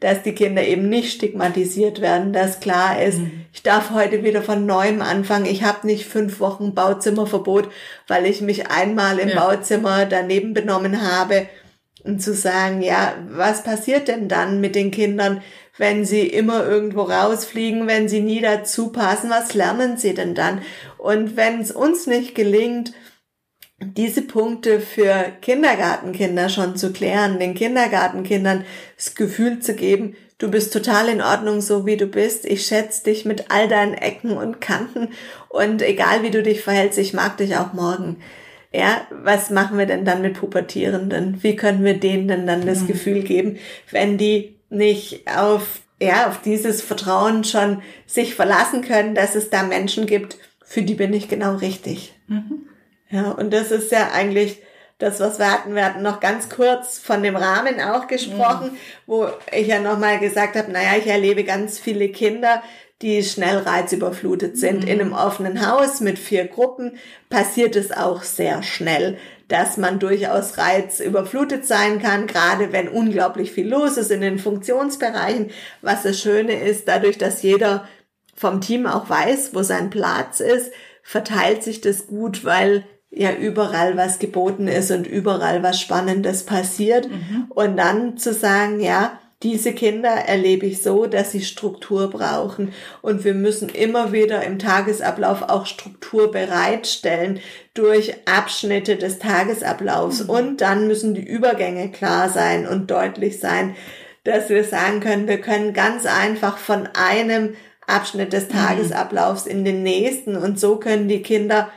dass 0.00 0.22
die 0.22 0.34
Kinder 0.34 0.62
eben 0.62 0.88
nicht 0.88 1.12
stigmatisiert 1.12 2.00
werden, 2.00 2.32
dass 2.32 2.60
klar 2.60 3.02
ist, 3.02 3.18
mhm. 3.18 3.44
ich 3.52 3.62
darf 3.62 3.90
heute 3.90 4.24
wieder 4.24 4.42
von 4.42 4.64
neuem 4.64 5.02
anfangen. 5.02 5.44
Ich 5.44 5.62
habe 5.62 5.86
nicht 5.86 6.06
fünf 6.06 6.40
Wochen 6.40 6.74
Bauzimmerverbot, 6.74 7.68
weil 8.08 8.24
ich 8.24 8.40
mich 8.40 8.70
einmal 8.70 9.18
im 9.18 9.28
ja. 9.28 9.38
Bauzimmer 9.38 10.06
daneben 10.06 10.54
benommen 10.54 11.02
habe. 11.02 11.46
Und 12.02 12.22
zu 12.22 12.32
sagen, 12.32 12.80
ja, 12.80 13.12
was 13.28 13.62
passiert 13.62 14.08
denn 14.08 14.26
dann 14.26 14.62
mit 14.62 14.74
den 14.74 14.90
Kindern, 14.90 15.42
wenn 15.76 16.06
sie 16.06 16.26
immer 16.26 16.66
irgendwo 16.66 17.02
rausfliegen, 17.02 17.86
wenn 17.86 18.08
sie 18.08 18.20
nie 18.20 18.40
dazu 18.40 18.90
passen, 18.90 19.28
was 19.28 19.52
lernen 19.52 19.98
sie 19.98 20.14
denn 20.14 20.34
dann? 20.34 20.62
Und 20.96 21.36
wenn 21.36 21.60
es 21.60 21.70
uns 21.70 22.06
nicht 22.06 22.34
gelingt, 22.34 22.94
diese 23.80 24.22
Punkte 24.22 24.80
für 24.80 25.32
Kindergartenkinder 25.40 26.48
schon 26.48 26.76
zu 26.76 26.92
klären, 26.92 27.38
den 27.38 27.54
Kindergartenkindern 27.54 28.64
das 28.96 29.14
Gefühl 29.14 29.60
zu 29.60 29.74
geben, 29.74 30.16
du 30.38 30.50
bist 30.50 30.72
total 30.72 31.08
in 31.08 31.22
Ordnung, 31.22 31.60
so 31.60 31.86
wie 31.86 31.96
du 31.96 32.06
bist. 32.06 32.44
Ich 32.44 32.66
schätze 32.66 33.04
dich 33.04 33.24
mit 33.24 33.50
all 33.50 33.68
deinen 33.68 33.94
Ecken 33.94 34.32
und 34.32 34.60
Kanten 34.60 35.08
und 35.48 35.82
egal 35.82 36.22
wie 36.22 36.30
du 36.30 36.42
dich 36.42 36.60
verhältst, 36.60 36.98
ich 36.98 37.14
mag 37.14 37.38
dich 37.38 37.56
auch 37.56 37.72
morgen. 37.72 38.18
Ja, 38.72 39.06
was 39.10 39.50
machen 39.50 39.78
wir 39.78 39.86
denn 39.86 40.04
dann 40.04 40.22
mit 40.22 40.34
Pubertierenden? 40.34 41.42
Wie 41.42 41.56
können 41.56 41.82
wir 41.82 41.98
denen 41.98 42.28
denn 42.28 42.46
dann 42.46 42.66
das 42.66 42.82
mhm. 42.82 42.86
Gefühl 42.88 43.22
geben, 43.22 43.58
wenn 43.90 44.16
die 44.16 44.56
nicht 44.68 45.24
auf, 45.36 45.80
ja, 46.00 46.28
auf 46.28 46.40
dieses 46.42 46.80
Vertrauen 46.80 47.42
schon 47.44 47.82
sich 48.06 48.34
verlassen 48.34 48.82
können, 48.82 49.14
dass 49.16 49.34
es 49.34 49.50
da 49.50 49.64
Menschen 49.64 50.06
gibt, 50.06 50.36
für 50.64 50.82
die 50.82 50.94
bin 50.94 51.12
ich 51.12 51.28
genau 51.28 51.56
richtig. 51.56 52.14
Mhm. 52.28 52.66
Ja, 53.10 53.32
und 53.32 53.52
das 53.52 53.70
ist 53.70 53.90
ja 53.92 54.10
eigentlich 54.12 54.62
das, 54.98 55.18
was 55.18 55.38
wir 55.38 55.50
hatten. 55.50 55.74
Wir 55.74 55.84
hatten 55.84 56.02
noch 56.02 56.20
ganz 56.20 56.48
kurz 56.48 56.98
von 56.98 57.22
dem 57.22 57.36
Rahmen 57.36 57.80
auch 57.80 58.06
gesprochen, 58.06 58.72
mhm. 58.72 58.76
wo 59.06 59.28
ich 59.52 59.66
ja 59.66 59.80
nochmal 59.80 60.18
gesagt 60.18 60.56
habe, 60.56 60.70
naja, 60.70 60.96
ich 60.98 61.06
erlebe 61.06 61.44
ganz 61.44 61.78
viele 61.78 62.10
Kinder, 62.10 62.62
die 63.02 63.22
schnell 63.24 63.58
reizüberflutet 63.58 64.58
sind. 64.58 64.84
Mhm. 64.84 64.88
In 64.88 65.00
einem 65.00 65.12
offenen 65.12 65.66
Haus 65.66 66.00
mit 66.00 66.18
vier 66.18 66.46
Gruppen 66.46 66.98
passiert 67.30 67.76
es 67.76 67.92
auch 67.92 68.22
sehr 68.22 68.62
schnell, 68.62 69.16
dass 69.48 69.76
man 69.78 69.98
durchaus 69.98 70.58
reizüberflutet 70.58 71.66
sein 71.66 72.00
kann, 72.00 72.26
gerade 72.26 72.72
wenn 72.72 72.88
unglaublich 72.88 73.52
viel 73.52 73.68
los 73.68 73.96
ist 73.96 74.10
in 74.10 74.20
den 74.20 74.38
Funktionsbereichen. 74.38 75.50
Was 75.80 76.02
das 76.02 76.20
Schöne 76.20 76.60
ist, 76.60 76.86
dadurch, 76.86 77.18
dass 77.18 77.42
jeder 77.42 77.88
vom 78.36 78.60
Team 78.60 78.86
auch 78.86 79.08
weiß, 79.08 79.54
wo 79.54 79.62
sein 79.62 79.90
Platz 79.90 80.40
ist, 80.40 80.70
verteilt 81.02 81.62
sich 81.62 81.80
das 81.80 82.06
gut, 82.06 82.44
weil 82.44 82.84
ja 83.10 83.32
überall 83.32 83.96
was 83.96 84.18
geboten 84.18 84.68
ist 84.68 84.90
und 84.90 85.06
überall 85.06 85.62
was 85.62 85.80
Spannendes 85.80 86.44
passiert. 86.44 87.08
Mhm. 87.08 87.46
Und 87.50 87.76
dann 87.76 88.16
zu 88.16 88.32
sagen, 88.32 88.80
ja, 88.80 89.18
diese 89.42 89.72
Kinder 89.72 90.10
erlebe 90.10 90.66
ich 90.66 90.82
so, 90.82 91.06
dass 91.06 91.32
sie 91.32 91.42
Struktur 91.42 92.10
brauchen. 92.10 92.72
Und 93.00 93.24
wir 93.24 93.32
müssen 93.32 93.70
immer 93.70 94.12
wieder 94.12 94.44
im 94.44 94.58
Tagesablauf 94.58 95.42
auch 95.42 95.64
Struktur 95.64 96.30
bereitstellen 96.30 97.40
durch 97.72 98.14
Abschnitte 98.26 98.96
des 98.96 99.18
Tagesablaufs. 99.18 100.24
Mhm. 100.24 100.30
Und 100.30 100.60
dann 100.60 100.86
müssen 100.86 101.14
die 101.14 101.26
Übergänge 101.26 101.90
klar 101.90 102.28
sein 102.28 102.66
und 102.68 102.90
deutlich 102.90 103.40
sein, 103.40 103.74
dass 104.24 104.50
wir 104.50 104.62
sagen 104.64 105.00
können, 105.00 105.26
wir 105.26 105.40
können 105.40 105.72
ganz 105.72 106.04
einfach 106.04 106.58
von 106.58 106.86
einem 106.92 107.54
Abschnitt 107.86 108.34
des 108.34 108.50
mhm. 108.50 108.52
Tagesablaufs 108.52 109.46
in 109.46 109.64
den 109.64 109.82
nächsten. 109.82 110.36
Und 110.36 110.60
so 110.60 110.76
können 110.76 111.08
die 111.08 111.22
Kinder 111.22 111.70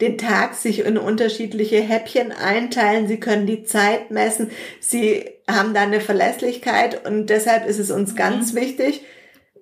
den 0.00 0.18
Tag 0.18 0.54
sich 0.54 0.84
in 0.84 0.98
unterschiedliche 0.98 1.80
Häppchen 1.80 2.32
einteilen. 2.32 3.08
Sie 3.08 3.18
können 3.18 3.46
die 3.46 3.64
Zeit 3.64 4.10
messen. 4.10 4.50
Sie 4.80 5.24
haben 5.48 5.74
da 5.74 5.82
eine 5.82 6.00
Verlässlichkeit 6.00 7.06
und 7.06 7.26
deshalb 7.30 7.66
ist 7.66 7.78
es 7.78 7.90
uns 7.90 8.12
mhm. 8.12 8.16
ganz 8.16 8.54
wichtig, 8.54 9.02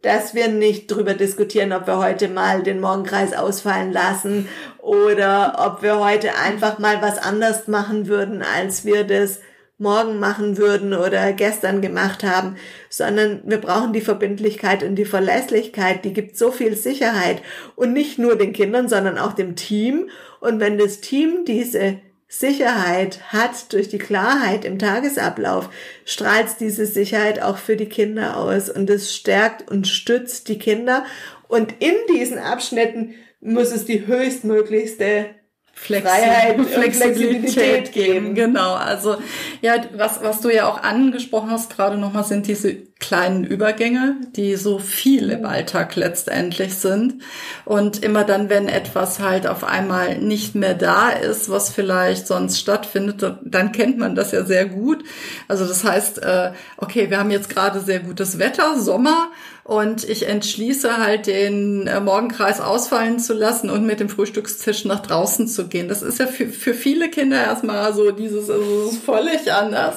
dass 0.03 0.35
wir 0.35 0.49
nicht 0.49 0.89
drüber 0.89 1.15
diskutieren, 1.15 1.73
ob 1.73 1.87
wir 1.87 1.99
heute 1.99 2.29
mal 2.29 2.63
den 2.63 2.81
Morgenkreis 2.81 3.33
ausfallen 3.33 3.91
lassen 3.91 4.49
oder 4.79 5.57
ob 5.67 5.83
wir 5.83 5.99
heute 5.99 6.37
einfach 6.37 6.79
mal 6.79 7.01
was 7.01 7.17
anders 7.17 7.69
machen 7.69 8.07
würden, 8.07 8.43
als 8.43 8.85
wir 8.85 9.05
das 9.05 9.41
morgen 9.79 10.21
machen 10.21 10.57
würden 10.57 10.95
oder 10.95 11.33
gestern 11.33 11.81
gemacht 11.81 12.23
haben, 12.23 12.57
sondern 12.89 13.43
wir 13.45 13.59
brauchen 13.59 13.93
die 13.93 14.01
Verbindlichkeit 14.01 14.85
und 14.85 14.95
die 14.95 15.05
Verlässlichkeit, 15.05 16.05
die 16.05 16.13
gibt 16.13 16.37
so 16.37 16.53
viel 16.53 16.77
Sicherheit 16.77 17.43
und 17.75 17.93
nicht 17.93 18.19
nur 18.19 18.37
den 18.37 18.53
Kindern, 18.53 18.89
sondern 18.89 19.19
auch 19.19 19.33
dem 19.33 19.57
Team. 19.57 20.09
Und 20.41 20.61
wenn 20.61 20.79
das 20.79 21.01
Team 21.01 21.45
diese 21.45 21.99
Sicherheit 22.29 23.33
hat 23.33 23.73
durch 23.73 23.89
die 23.89 23.99
Klarheit 23.99 24.65
im 24.65 24.79
Tagesablauf, 24.79 25.71
strahlt 26.05 26.49
diese 26.61 26.87
Sicherheit 26.87 27.43
auch 27.43 27.59
für 27.59 27.77
die 27.77 27.89
Kinder 27.89 28.37
aus 28.37 28.71
und 28.71 28.89
es 28.91 29.15
stärkt 29.15 29.71
und 29.71 29.89
stützt 29.89 30.49
die 30.49 30.59
Kinder. 30.59 31.05
Und 31.49 31.75
in 31.81 31.95
diesen 32.13 32.39
Abschnitten 32.39 33.15
muss 33.41 33.73
es 33.73 33.85
die 33.85 34.07
höchstmöglichste 34.07 35.27
Flexi 35.75 36.09
Freiheit 36.09 36.59
und 36.59 36.69
Flexibilität 36.69 37.93
geben. 37.93 38.35
Genau. 38.35 38.75
Also 38.75 39.17
ja, 39.61 39.75
was 39.97 40.23
was 40.23 40.41
du 40.41 40.49
ja 40.49 40.69
auch 40.69 40.83
angesprochen 40.83 41.51
hast 41.51 41.75
gerade 41.75 41.99
nochmal 41.99 42.25
sind 42.25 42.47
diese 42.47 42.75
kleinen 43.01 43.45
Übergänge, 43.45 44.17
die 44.35 44.57
so 44.57 44.79
viel 44.79 45.29
im 45.31 45.45
Alltag 45.45 45.95
letztendlich 45.97 46.77
sind 46.77 47.23
und 47.67 48.03
immer 48.03 48.25
dann, 48.25 48.49
wenn 48.49 48.67
etwas 48.67 49.19
halt 49.19 49.47
auf 49.47 49.63
einmal 49.63 50.19
nicht 50.19 50.55
mehr 50.55 50.75
da 50.75 51.11
ist, 51.11 51.51
was 51.51 51.71
vielleicht 51.71 52.27
sonst 52.27 52.59
stattfindet, 52.59 53.37
dann 53.45 53.73
kennt 53.73 53.99
man 53.99 54.15
das 54.15 54.33
ja 54.33 54.45
sehr 54.45 54.65
gut. 54.65 55.05
Also 55.49 55.67
das 55.67 55.85
heißt, 55.85 56.23
äh, 56.23 56.53
okay, 56.79 57.11
wir 57.11 57.19
haben 57.19 57.31
jetzt 57.31 57.51
gerade 57.51 57.81
sehr 57.81 58.01
gutes 58.01 58.39
Wetter, 58.39 58.81
Sommer 58.81 59.29
und 59.65 60.05
ich 60.05 60.29
entschließe 60.29 60.99
halt 60.99 61.27
den 61.27 61.87
äh, 61.87 61.99
Morgenkreis 61.99 62.61
ausfallen 62.61 63.19
zu 63.19 63.33
lassen 63.33 63.71
und 63.71 63.87
mit 63.87 63.99
dem 63.99 64.11
Frühstückstisch 64.11 64.85
nach 64.85 65.01
draußen 65.01 65.49
zu 65.49 65.69
gehen. 65.69 65.89
Das 65.89 66.03
ist 66.03 66.19
ja 66.19 66.27
für, 66.27 66.49
für 66.49 66.75
viele 66.75 67.09
Kinder 67.09 67.43
erstmal 67.43 67.95
so 67.95 68.11
dieses, 68.11 68.51
also 68.51 68.91
ist 68.91 69.03
völlig 69.03 69.51
anders. 69.51 69.97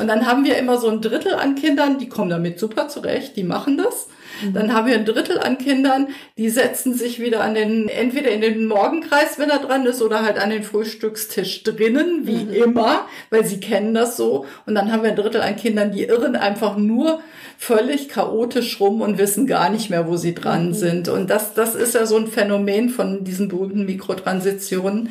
Und 0.00 0.08
dann 0.08 0.26
haben 0.26 0.44
wir 0.44 0.58
immer 0.58 0.78
so 0.78 0.88
ein 0.88 1.00
Drittel 1.00 1.34
an 1.34 1.54
Kindern, 1.54 1.98
die 1.98 2.08
kommen 2.08 2.28
damit 2.28 2.58
super 2.58 2.88
zurecht, 2.88 3.36
die 3.36 3.44
machen 3.44 3.78
das. 3.78 4.08
Mhm. 4.42 4.52
Dann 4.54 4.74
haben 4.74 4.86
wir 4.86 4.94
ein 4.94 5.04
Drittel 5.04 5.38
an 5.38 5.58
Kindern, 5.58 6.08
die 6.36 6.48
setzen 6.48 6.94
sich 6.94 7.20
wieder 7.20 7.42
an 7.42 7.54
den, 7.54 7.88
entweder 7.88 8.30
in 8.30 8.40
den 8.40 8.66
Morgenkreis, 8.66 9.38
wenn 9.38 9.50
er 9.50 9.58
dran 9.58 9.86
ist, 9.86 10.02
oder 10.02 10.22
halt 10.22 10.38
an 10.38 10.50
den 10.50 10.62
Frühstückstisch 10.62 11.62
drinnen, 11.62 12.26
wie 12.26 12.44
mhm. 12.44 12.52
immer, 12.52 13.06
weil 13.30 13.44
sie 13.44 13.60
kennen 13.60 13.94
das 13.94 14.16
so. 14.16 14.46
Und 14.66 14.74
dann 14.74 14.92
haben 14.92 15.02
wir 15.02 15.10
ein 15.10 15.16
Drittel 15.16 15.40
an 15.40 15.56
Kindern, 15.56 15.92
die 15.92 16.04
irren 16.04 16.36
einfach 16.36 16.76
nur 16.76 17.20
völlig 17.58 18.08
chaotisch 18.08 18.80
rum 18.80 19.00
und 19.00 19.18
wissen 19.18 19.46
gar 19.46 19.70
nicht 19.70 19.90
mehr, 19.90 20.08
wo 20.08 20.16
sie 20.16 20.34
dran 20.34 20.68
mhm. 20.68 20.74
sind. 20.74 21.08
Und 21.08 21.30
das, 21.30 21.54
das 21.54 21.74
ist 21.74 21.94
ja 21.94 22.06
so 22.06 22.16
ein 22.16 22.26
Phänomen 22.26 22.88
von 22.90 23.24
diesen 23.24 23.48
berühmten 23.48 23.86
Mikrotransitionen 23.86 25.10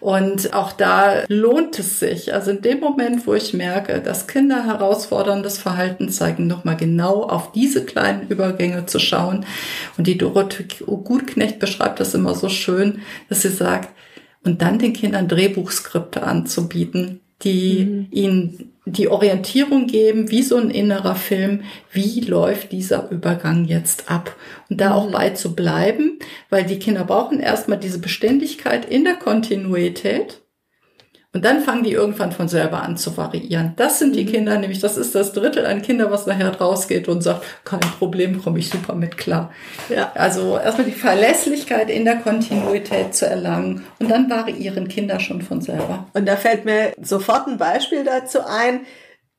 und 0.00 0.52
auch 0.54 0.72
da 0.72 1.24
lohnt 1.28 1.78
es 1.78 1.98
sich. 1.98 2.32
Also 2.34 2.50
in 2.50 2.62
dem 2.62 2.80
Moment, 2.80 3.26
wo 3.26 3.34
ich 3.34 3.54
merke, 3.54 4.00
dass 4.00 4.26
Kinder 4.26 4.64
herausforderndes 4.64 5.58
Verhalten 5.58 6.08
zeigen, 6.08 6.46
nochmal 6.46 6.76
genau 6.76 7.22
auf 7.22 7.52
diese 7.52 7.84
kleinen 7.84 8.28
Übergänge 8.28 8.86
zu 8.86 8.98
schauen. 8.98 9.44
Und 9.96 10.06
die 10.06 10.18
Dorothee 10.18 10.66
Gutknecht 10.86 11.58
beschreibt 11.58 12.00
das 12.00 12.14
immer 12.14 12.34
so 12.34 12.48
schön, 12.48 13.00
dass 13.28 13.42
sie 13.42 13.48
sagt, 13.48 13.88
und 14.44 14.62
dann 14.62 14.78
den 14.78 14.92
Kindern 14.92 15.28
Drehbuchskripte 15.28 16.22
anzubieten, 16.22 17.20
die 17.42 17.84
mhm. 17.84 18.06
ihnen 18.10 18.72
die 18.84 19.08
Orientierung 19.08 19.86
geben, 19.86 20.30
wie 20.30 20.42
so 20.42 20.56
ein 20.56 20.70
innerer 20.70 21.14
Film, 21.14 21.62
wie 21.92 22.20
läuft 22.20 22.72
dieser 22.72 23.10
Übergang 23.10 23.64
jetzt 23.64 24.10
ab. 24.10 24.34
Und 24.70 24.80
da 24.80 24.94
auch 24.94 25.08
mhm. 25.08 25.12
bei 25.12 25.30
zu 25.30 25.54
bleiben, 25.54 26.18
weil 26.50 26.64
die 26.64 26.78
Kinder 26.78 27.04
brauchen 27.04 27.40
erstmal 27.40 27.78
diese 27.78 28.00
Beständigkeit 28.00 28.84
in 28.84 29.04
der 29.04 29.16
Kontinuität. 29.16 30.42
Und 31.34 31.44
dann 31.44 31.60
fangen 31.60 31.84
die 31.84 31.92
irgendwann 31.92 32.32
von 32.32 32.48
selber 32.48 32.82
an 32.82 32.96
zu 32.96 33.16
variieren. 33.18 33.74
Das 33.76 33.98
sind 33.98 34.16
die 34.16 34.24
mhm. 34.24 34.28
Kinder, 34.28 34.58
nämlich 34.58 34.80
das 34.80 34.96
ist 34.96 35.14
das 35.14 35.32
Drittel 35.34 35.66
an 35.66 35.82
Kinder, 35.82 36.10
was 36.10 36.26
nachher 36.26 36.56
rausgeht 36.56 37.06
und 37.06 37.20
sagt, 37.20 37.44
kein 37.64 37.80
Problem, 37.80 38.42
komme 38.42 38.58
ich 38.58 38.70
super 38.70 38.94
mit 38.94 39.18
klar. 39.18 39.52
Ja. 39.90 40.10
Also 40.14 40.56
erstmal 40.56 40.86
die 40.86 40.92
Verlässlichkeit 40.92 41.90
in 41.90 42.06
der 42.06 42.16
Kontinuität 42.16 43.14
zu 43.14 43.26
erlangen 43.26 43.84
und 43.98 44.10
dann 44.10 44.30
variieren 44.30 44.88
Kinder 44.88 45.20
schon 45.20 45.42
von 45.42 45.60
selber. 45.60 46.06
Und 46.14 46.26
da 46.26 46.36
fällt 46.36 46.64
mir 46.64 46.92
sofort 47.00 47.46
ein 47.46 47.58
Beispiel 47.58 48.04
dazu 48.04 48.38
ein 48.46 48.80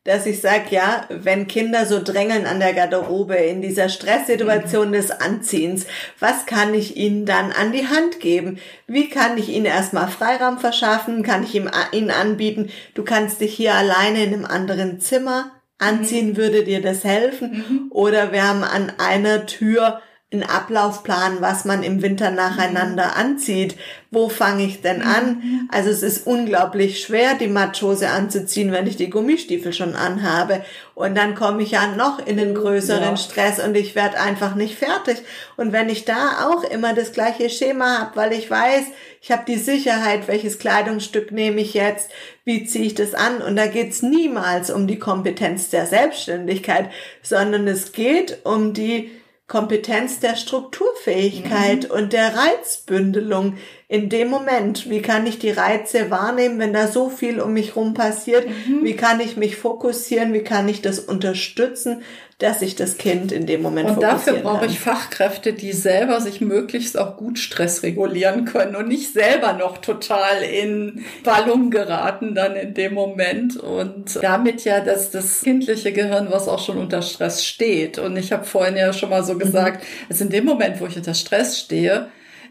dass 0.10 0.26
ich 0.26 0.42
sage, 0.42 0.72
ja, 0.72 1.06
wenn 1.10 1.48
Kinder 1.48 1.86
so 1.86 2.02
drängeln 2.02 2.48
an 2.48 2.60
der 2.60 2.74
Garderobe 2.74 3.36
in 3.36 3.62
dieser 3.62 3.90
Stresssituation 3.90 4.88
mhm. 4.88 4.94
des 4.94 5.12
Anziehens, 5.12 5.86
was 6.20 6.48
kann 6.48 6.74
ich 6.74 6.98
ihnen 6.98 7.28
dann 7.28 7.52
an 7.52 7.72
die 7.72 7.88
Hand 7.88 8.20
geben? 8.20 8.58
Wie 8.88 9.08
kann 9.08 9.38
ich 9.38 9.50
ihnen 9.50 9.68
erstmal 9.68 10.08
Freiraum 10.08 10.58
verschaffen? 10.58 11.22
Kann 11.22 11.44
ich 11.44 11.54
ihm, 11.54 11.70
ihnen 11.92 12.10
anbieten, 12.10 12.72
du 12.96 13.04
kannst 13.04 13.40
dich 13.40 13.54
hier 13.54 13.76
alleine 13.76 14.24
in 14.24 14.34
einem 14.34 14.46
anderen 14.46 15.00
Zimmer 15.00 15.52
anziehen, 15.78 16.30
mhm. 16.30 16.38
würde 16.38 16.64
dir 16.64 16.82
das 16.82 17.04
helfen? 17.04 17.52
Mhm. 17.52 17.92
Oder 17.92 18.32
wir 18.32 18.48
haben 18.48 18.64
an 18.64 18.92
einer 18.98 19.46
Tür 19.46 20.02
einen 20.32 20.44
Ablaufplan, 20.44 21.38
was 21.42 21.66
man 21.66 21.82
im 21.82 22.04
Winter 22.04 22.30
nacheinander 22.30 23.08
mhm. 23.08 23.14
anzieht. 23.16 23.76
Wo 24.12 24.30
fange 24.30 24.64
ich 24.64 24.82
denn 24.82 25.02
an? 25.02 25.38
Mhm. 25.42 25.70
Also 25.72 25.90
es 25.90 26.04
ist 26.04 26.28
unglaublich 26.28 27.02
schwer, 27.02 27.34
die 27.34 27.48
Matschhose 27.48 28.10
anzuziehen, 28.10 28.72
wenn 28.72 28.86
ich 28.86 28.96
die 28.96 29.10
Gummistiefel 29.10 29.74
schon 29.74 29.96
anhabe. 29.96 30.64
Und 30.94 31.16
dann 31.16 31.34
komme 31.34 31.64
ich 31.64 31.72
ja 31.72 31.88
noch 31.96 32.24
in 32.24 32.38
den 32.38 32.54
größeren 32.54 33.02
ja. 33.02 33.18
Stress 33.18 33.60
und 33.60 33.76
ich 33.76 33.96
werde 33.96 34.20
einfach 34.20 34.54
nicht 34.54 34.76
fertig. 34.76 35.18
Und 35.58 35.72
wenn 35.72 35.90
ich 35.90 36.06
da 36.06 36.48
auch 36.48 36.64
immer 36.64 36.94
das 36.94 37.12
gleiche 37.12 37.50
Schema 37.50 38.00
habe, 38.00 38.16
weil 38.16 38.34
ich 38.34 38.52
weiß, 38.52 38.84
ich 39.22 39.32
habe 39.32 39.44
die 39.48 39.58
Sicherheit, 39.58 40.28
welches 40.28 40.60
Kleidungsstück 40.60 41.32
nehme 41.32 41.60
ich 41.62 41.74
jetzt, 41.74 42.12
wie 42.46 42.66
ziehe 42.66 42.86
ich 42.86 42.94
das 42.94 43.16
an? 43.16 43.42
Und 43.42 43.56
da 43.56 43.66
geht's 43.66 44.04
niemals 44.04 44.70
um 44.70 44.86
die 44.86 45.00
Kompetenz 45.00 45.72
der 45.72 45.88
Selbstständigkeit, 45.88 46.92
sondern 47.24 47.68
es 47.68 47.94
geht 47.94 48.46
um 48.46 48.74
die 48.74 49.12
Kompetenz 49.50 50.20
der 50.20 50.36
Strukturfähigkeit 50.36 51.90
mhm. 51.90 51.92
und 51.92 52.14
der 52.14 52.36
Reizbündelung 52.36 53.58
in 53.88 54.08
dem 54.08 54.30
Moment. 54.30 54.92
Wie 54.92 55.02
kann 55.02 55.26
ich 55.26 55.40
die 55.40 55.50
Reize 55.50 56.12
wahrnehmen, 56.12 56.60
wenn 56.60 56.72
da 56.72 56.88
so 56.88 57.10
viel 57.10 57.42
um 57.42 57.54
mich 57.54 57.76
rum 57.76 57.96
passiert? 57.96 58.48
Mhm. 58.48 58.84
Wie 58.84 58.96
kann 58.96 59.20
ich 59.20 59.38
mich 59.38 59.58
fokussieren? 59.58 60.34
Wie 60.34 60.44
kann 60.44 60.70
ich 60.70 60.84
das 60.84 61.00
unterstützen, 61.00 62.04
dass 62.40 62.62
sich 62.62 62.76
das 62.78 62.98
Kind 62.98 63.34
in 63.34 63.46
dem 63.46 63.62
Moment 63.62 63.90
Und 63.90 64.02
dafür 64.02 64.36
brauche 64.36 64.66
ich 64.66 64.80
Fachkräfte, 64.80 65.52
die 65.52 65.74
selber 65.74 66.22
sich 66.22 66.40
möglichst 66.40 66.98
auch 66.98 67.18
gut 67.18 67.38
Stress 67.38 67.84
regulieren 67.84 68.46
können 68.46 68.78
und 68.78 68.88
nicht 68.88 69.12
selber 69.12 69.52
noch 69.54 69.80
total 69.80 70.42
in 70.42 71.04
Ballung 71.26 71.70
geraten 71.70 72.36
dann 72.36 72.56
in 72.56 72.74
dem 72.74 72.94
Moment 72.94 73.58
und 73.58 74.18
damit 74.22 74.64
ja 74.64 74.80
dass 74.80 75.12
das 75.12 75.42
kindliche 75.42 75.92
Gehirn, 75.92 76.28
was 76.32 76.48
auch 76.48 76.64
schon 76.64 76.78
unter 76.78 77.02
Stress 77.02 77.46
steht. 77.46 78.00
Und 78.00 78.16
ich 78.16 78.32
habe 78.32 78.46
vorhin 78.46 78.78
ja 78.78 78.94
schon 78.94 79.10
mal 79.10 79.24
so 79.26 79.34
mhm. 79.34 79.40
gesagt, 79.40 79.86
also 80.10 80.24
in 80.24 80.30
dem 80.30 80.46
Moment, 80.46 80.80
wo 80.80 80.86
ich 80.88 80.96
unter 80.96 81.14
Stress 81.14 81.60
stehe, 81.60 82.08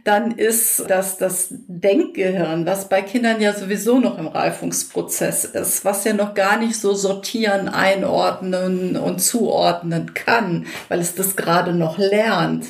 dann 0.08 0.30
ist 0.30 0.84
das 0.88 1.18
das 1.18 1.48
Denkgehirn, 1.50 2.64
was 2.64 2.88
bei 2.88 3.02
Kindern 3.02 3.42
ja 3.42 3.52
sowieso 3.52 3.98
noch 3.98 4.16
im 4.16 4.26
Reifungsprozess 4.26 5.44
ist, 5.44 5.84
was 5.84 6.04
ja 6.04 6.14
noch 6.14 6.32
gar 6.32 6.56
nicht 6.56 6.80
so 6.80 6.94
sortieren, 6.94 7.68
einordnen 7.68 8.96
und 8.96 9.18
zuordnen 9.20 10.14
kann, 10.14 10.66
weil 10.88 11.00
es 11.00 11.14
das 11.14 11.36
gerade 11.36 11.74
noch 11.74 11.98
lernt. 11.98 12.64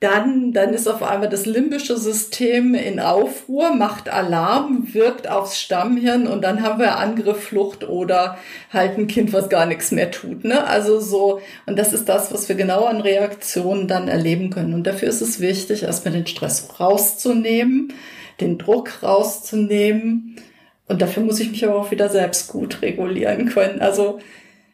Dann, 0.00 0.52
dann 0.54 0.72
ist 0.72 0.88
auf 0.88 1.02
einmal 1.02 1.28
das 1.28 1.44
limbische 1.44 1.98
System 1.98 2.74
in 2.74 3.00
Aufruhr, 3.00 3.74
macht 3.74 4.08
Alarm, 4.08 4.94
wirkt 4.94 5.28
aufs 5.28 5.60
Stammhirn 5.60 6.26
und 6.26 6.42
dann 6.42 6.62
haben 6.62 6.80
wir 6.80 6.96
Angriff, 6.96 7.44
Flucht 7.44 7.86
oder 7.86 8.38
halt 8.72 8.96
ein 8.96 9.08
Kind, 9.08 9.34
was 9.34 9.50
gar 9.50 9.66
nichts 9.66 9.92
mehr 9.92 10.10
tut. 10.10 10.44
Ne? 10.44 10.66
Also 10.66 11.00
so, 11.00 11.42
und 11.66 11.78
das 11.78 11.92
ist 11.92 12.08
das, 12.08 12.32
was 12.32 12.48
wir 12.48 12.56
genau 12.56 12.86
an 12.86 13.02
Reaktionen 13.02 13.88
dann 13.88 14.08
erleben 14.08 14.48
können. 14.48 14.72
Und 14.72 14.86
dafür 14.86 15.08
ist 15.08 15.20
es 15.20 15.38
wichtig, 15.38 15.82
erstmal 15.82 16.14
den 16.14 16.26
Stress 16.26 16.80
rauszunehmen, 16.80 17.92
den 18.40 18.56
Druck 18.56 19.02
rauszunehmen. 19.02 20.36
Und 20.88 21.02
dafür 21.02 21.24
muss 21.24 21.40
ich 21.40 21.50
mich 21.50 21.62
aber 21.62 21.76
auch 21.76 21.90
wieder 21.90 22.08
selbst 22.08 22.48
gut 22.48 22.80
regulieren 22.80 23.50
können. 23.50 23.80
Also 23.80 24.18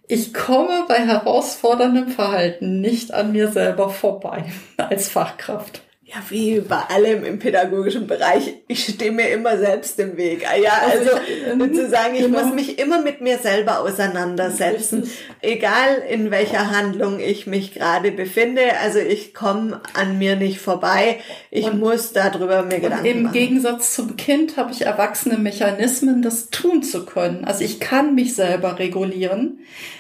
ich 0.09 0.33
komme 0.33 0.85
bei 0.89 0.99
herausforderndem 0.99 2.09
Verhalten 2.09 2.81
nicht 2.81 3.13
an 3.13 3.33
mir 3.33 3.51
selber 3.51 3.91
vorbei 3.91 4.45
als 4.77 5.09
Fachkraft. 5.09 5.83
Ja, 6.09 6.23
wie 6.29 6.61
bei 6.61 6.77
allem 6.77 7.25
im 7.25 7.41
pädagogischen 7.41 8.07
Bereich, 8.07 8.55
ich 8.69 8.85
stehe 8.85 9.11
mir 9.11 9.29
immer 9.31 9.59
selbst 9.59 9.99
im 9.99 10.17
Weg. 10.17 10.47
Ah 10.49 10.57
ja, 10.57 10.71
also, 10.89 11.17
also 11.17 11.23
ich, 11.27 11.53
ähm, 11.53 11.75
zu 11.75 11.91
sagen, 11.91 12.15
ich 12.15 12.27
genau. 12.27 12.45
muss 12.45 12.55
mich 12.55 12.79
immer 12.79 13.03
mit 13.03 13.21
mir 13.21 13.39
selber 13.39 13.81
auseinandersetzen, 13.81 15.11
egal 15.43 16.05
in 16.09 16.31
welcher 16.31 16.71
Handlung 16.71 17.19
ich 17.19 17.49
mich 17.49 17.75
gerade 17.75 18.13
befinde. 18.13 18.61
Also 18.85 19.01
ich 19.01 19.35
komme 19.35 19.81
an 19.95 20.17
mir 20.17 20.37
nicht 20.37 20.61
vorbei. 20.61 21.19
Ich 21.51 21.67
und, 21.67 21.81
muss 21.81 22.13
darüber 22.13 22.63
mir 22.63 22.79
Gedanken 22.79 23.05
im 23.05 23.23
machen. 23.25 23.35
Im 23.35 23.41
Gegensatz 23.41 23.97
zum 23.97 24.17
Kind 24.17 24.57
habe 24.57 24.71
ich 24.71 24.83
erwachsene 24.83 25.39
Mechanismen, 25.39 26.23
das 26.23 26.51
tun 26.51 26.85
zu 26.85 27.05
können. 27.05 27.45
Also 27.45 27.65
ich 27.65 27.81
kann 27.81 28.15
mich 28.15 28.37
selber 28.37 28.79
regulieren. 28.79 29.59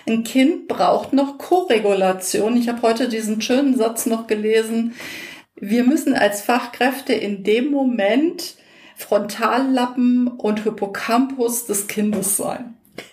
Ein 0.08 0.22
Kind 0.22 0.68
braucht 0.68 1.12
noch 1.12 1.36
Koregulation. 1.36 2.56
Ich 2.56 2.68
habe 2.68 2.82
heute 2.82 3.08
diesen 3.08 3.40
schönen 3.40 3.76
Satz 3.76 4.06
noch 4.06 4.28
gelesen 4.28 4.94
wir 5.56 5.84
müssen 5.84 6.14
als 6.14 6.42
Fachkräfte 6.42 7.12
in 7.12 7.42
dem 7.42 7.70
Moment 7.70 8.56
Frontallappen 8.96 10.28
und 10.28 10.62
Hippocampus 10.64 11.66
des 11.66 11.86
Kindes 11.86 12.36
sein. 12.36 12.74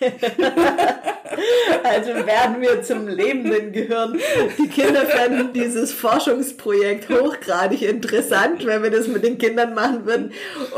also 1.84 2.14
werden 2.26 2.62
wir 2.62 2.82
zum 2.82 3.06
lebenden 3.06 3.72
Gehirn. 3.72 4.18
Die 4.58 4.68
Kinder 4.68 5.04
fänden 5.04 5.52
dieses 5.52 5.92
Forschungsprojekt 5.92 7.10
hochgradig 7.10 7.82
interessant, 7.82 8.64
wenn 8.64 8.82
wir 8.82 8.90
das 8.90 9.08
mit 9.08 9.24
den 9.24 9.36
Kindern 9.36 9.74
machen 9.74 10.06
würden. 10.06 10.32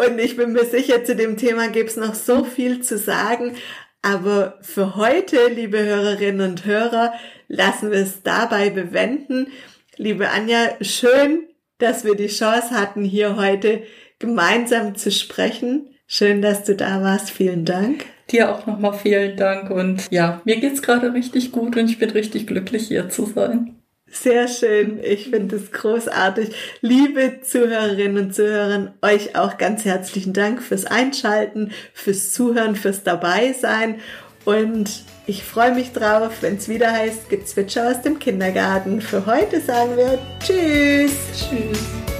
Und 0.06 0.18
ich 0.18 0.36
bin 0.36 0.52
mir 0.52 0.64
sicher, 0.64 1.04
zu 1.04 1.14
dem 1.14 1.36
Thema 1.36 1.68
gibt 1.68 1.90
es 1.90 1.96
noch 1.96 2.14
so 2.14 2.42
viel 2.42 2.80
zu 2.82 2.98
sagen. 2.98 3.54
Aber 4.02 4.58
für 4.60 4.96
heute, 4.96 5.48
liebe 5.48 5.78
Hörerinnen 5.78 6.50
und 6.50 6.64
Hörer, 6.64 7.12
lassen 7.48 7.90
wir 7.92 8.00
es 8.00 8.22
dabei 8.22 8.70
bewenden. 8.70 9.48
Liebe 9.96 10.28
Anja, 10.30 10.76
schön, 10.80 11.46
dass 11.78 12.04
wir 12.04 12.14
die 12.14 12.28
Chance 12.28 12.70
hatten, 12.70 13.04
hier 13.04 13.36
heute 13.36 13.82
gemeinsam 14.18 14.94
zu 14.94 15.10
sprechen. 15.10 15.90
Schön, 16.06 16.40
dass 16.40 16.64
du 16.64 16.74
da 16.74 17.02
warst. 17.02 17.30
Vielen 17.30 17.64
Dank. 17.64 18.06
Dir 18.30 18.54
auch 18.54 18.66
nochmal 18.66 18.94
vielen 18.94 19.36
Dank. 19.36 19.70
Und 19.70 20.10
ja, 20.10 20.40
mir 20.44 20.56
geht's 20.56 20.82
gerade 20.82 21.12
richtig 21.12 21.52
gut 21.52 21.76
und 21.76 21.90
ich 21.90 21.98
bin 21.98 22.10
richtig 22.10 22.46
glücklich, 22.46 22.88
hier 22.88 23.08
zu 23.08 23.26
sein. 23.26 23.76
Sehr 24.08 24.48
schön. 24.48 25.00
Ich 25.02 25.28
finde 25.30 25.56
es 25.56 25.72
großartig. 25.72 26.50
Liebe 26.80 27.40
Zuhörerinnen 27.42 28.26
und 28.26 28.34
Zuhörer, 28.34 28.94
euch 29.02 29.36
auch 29.36 29.58
ganz 29.58 29.84
herzlichen 29.84 30.32
Dank 30.32 30.62
fürs 30.62 30.86
Einschalten, 30.86 31.72
fürs 31.92 32.32
Zuhören, 32.32 32.76
fürs 32.76 33.02
Dabeisein. 33.02 33.96
Und 34.44 35.02
ich 35.26 35.44
freue 35.44 35.74
mich 35.74 35.92
drauf, 35.92 36.30
wenn 36.40 36.56
es 36.56 36.68
wieder 36.68 36.92
heißt 36.92 37.28
Gezwitscher 37.28 37.90
aus 37.90 38.02
dem 38.02 38.18
Kindergarten. 38.18 39.00
Für 39.00 39.26
heute 39.26 39.60
sagen 39.60 39.96
wir 39.96 40.18
Tschüss. 40.40 41.12
Tschüss. 41.32 42.15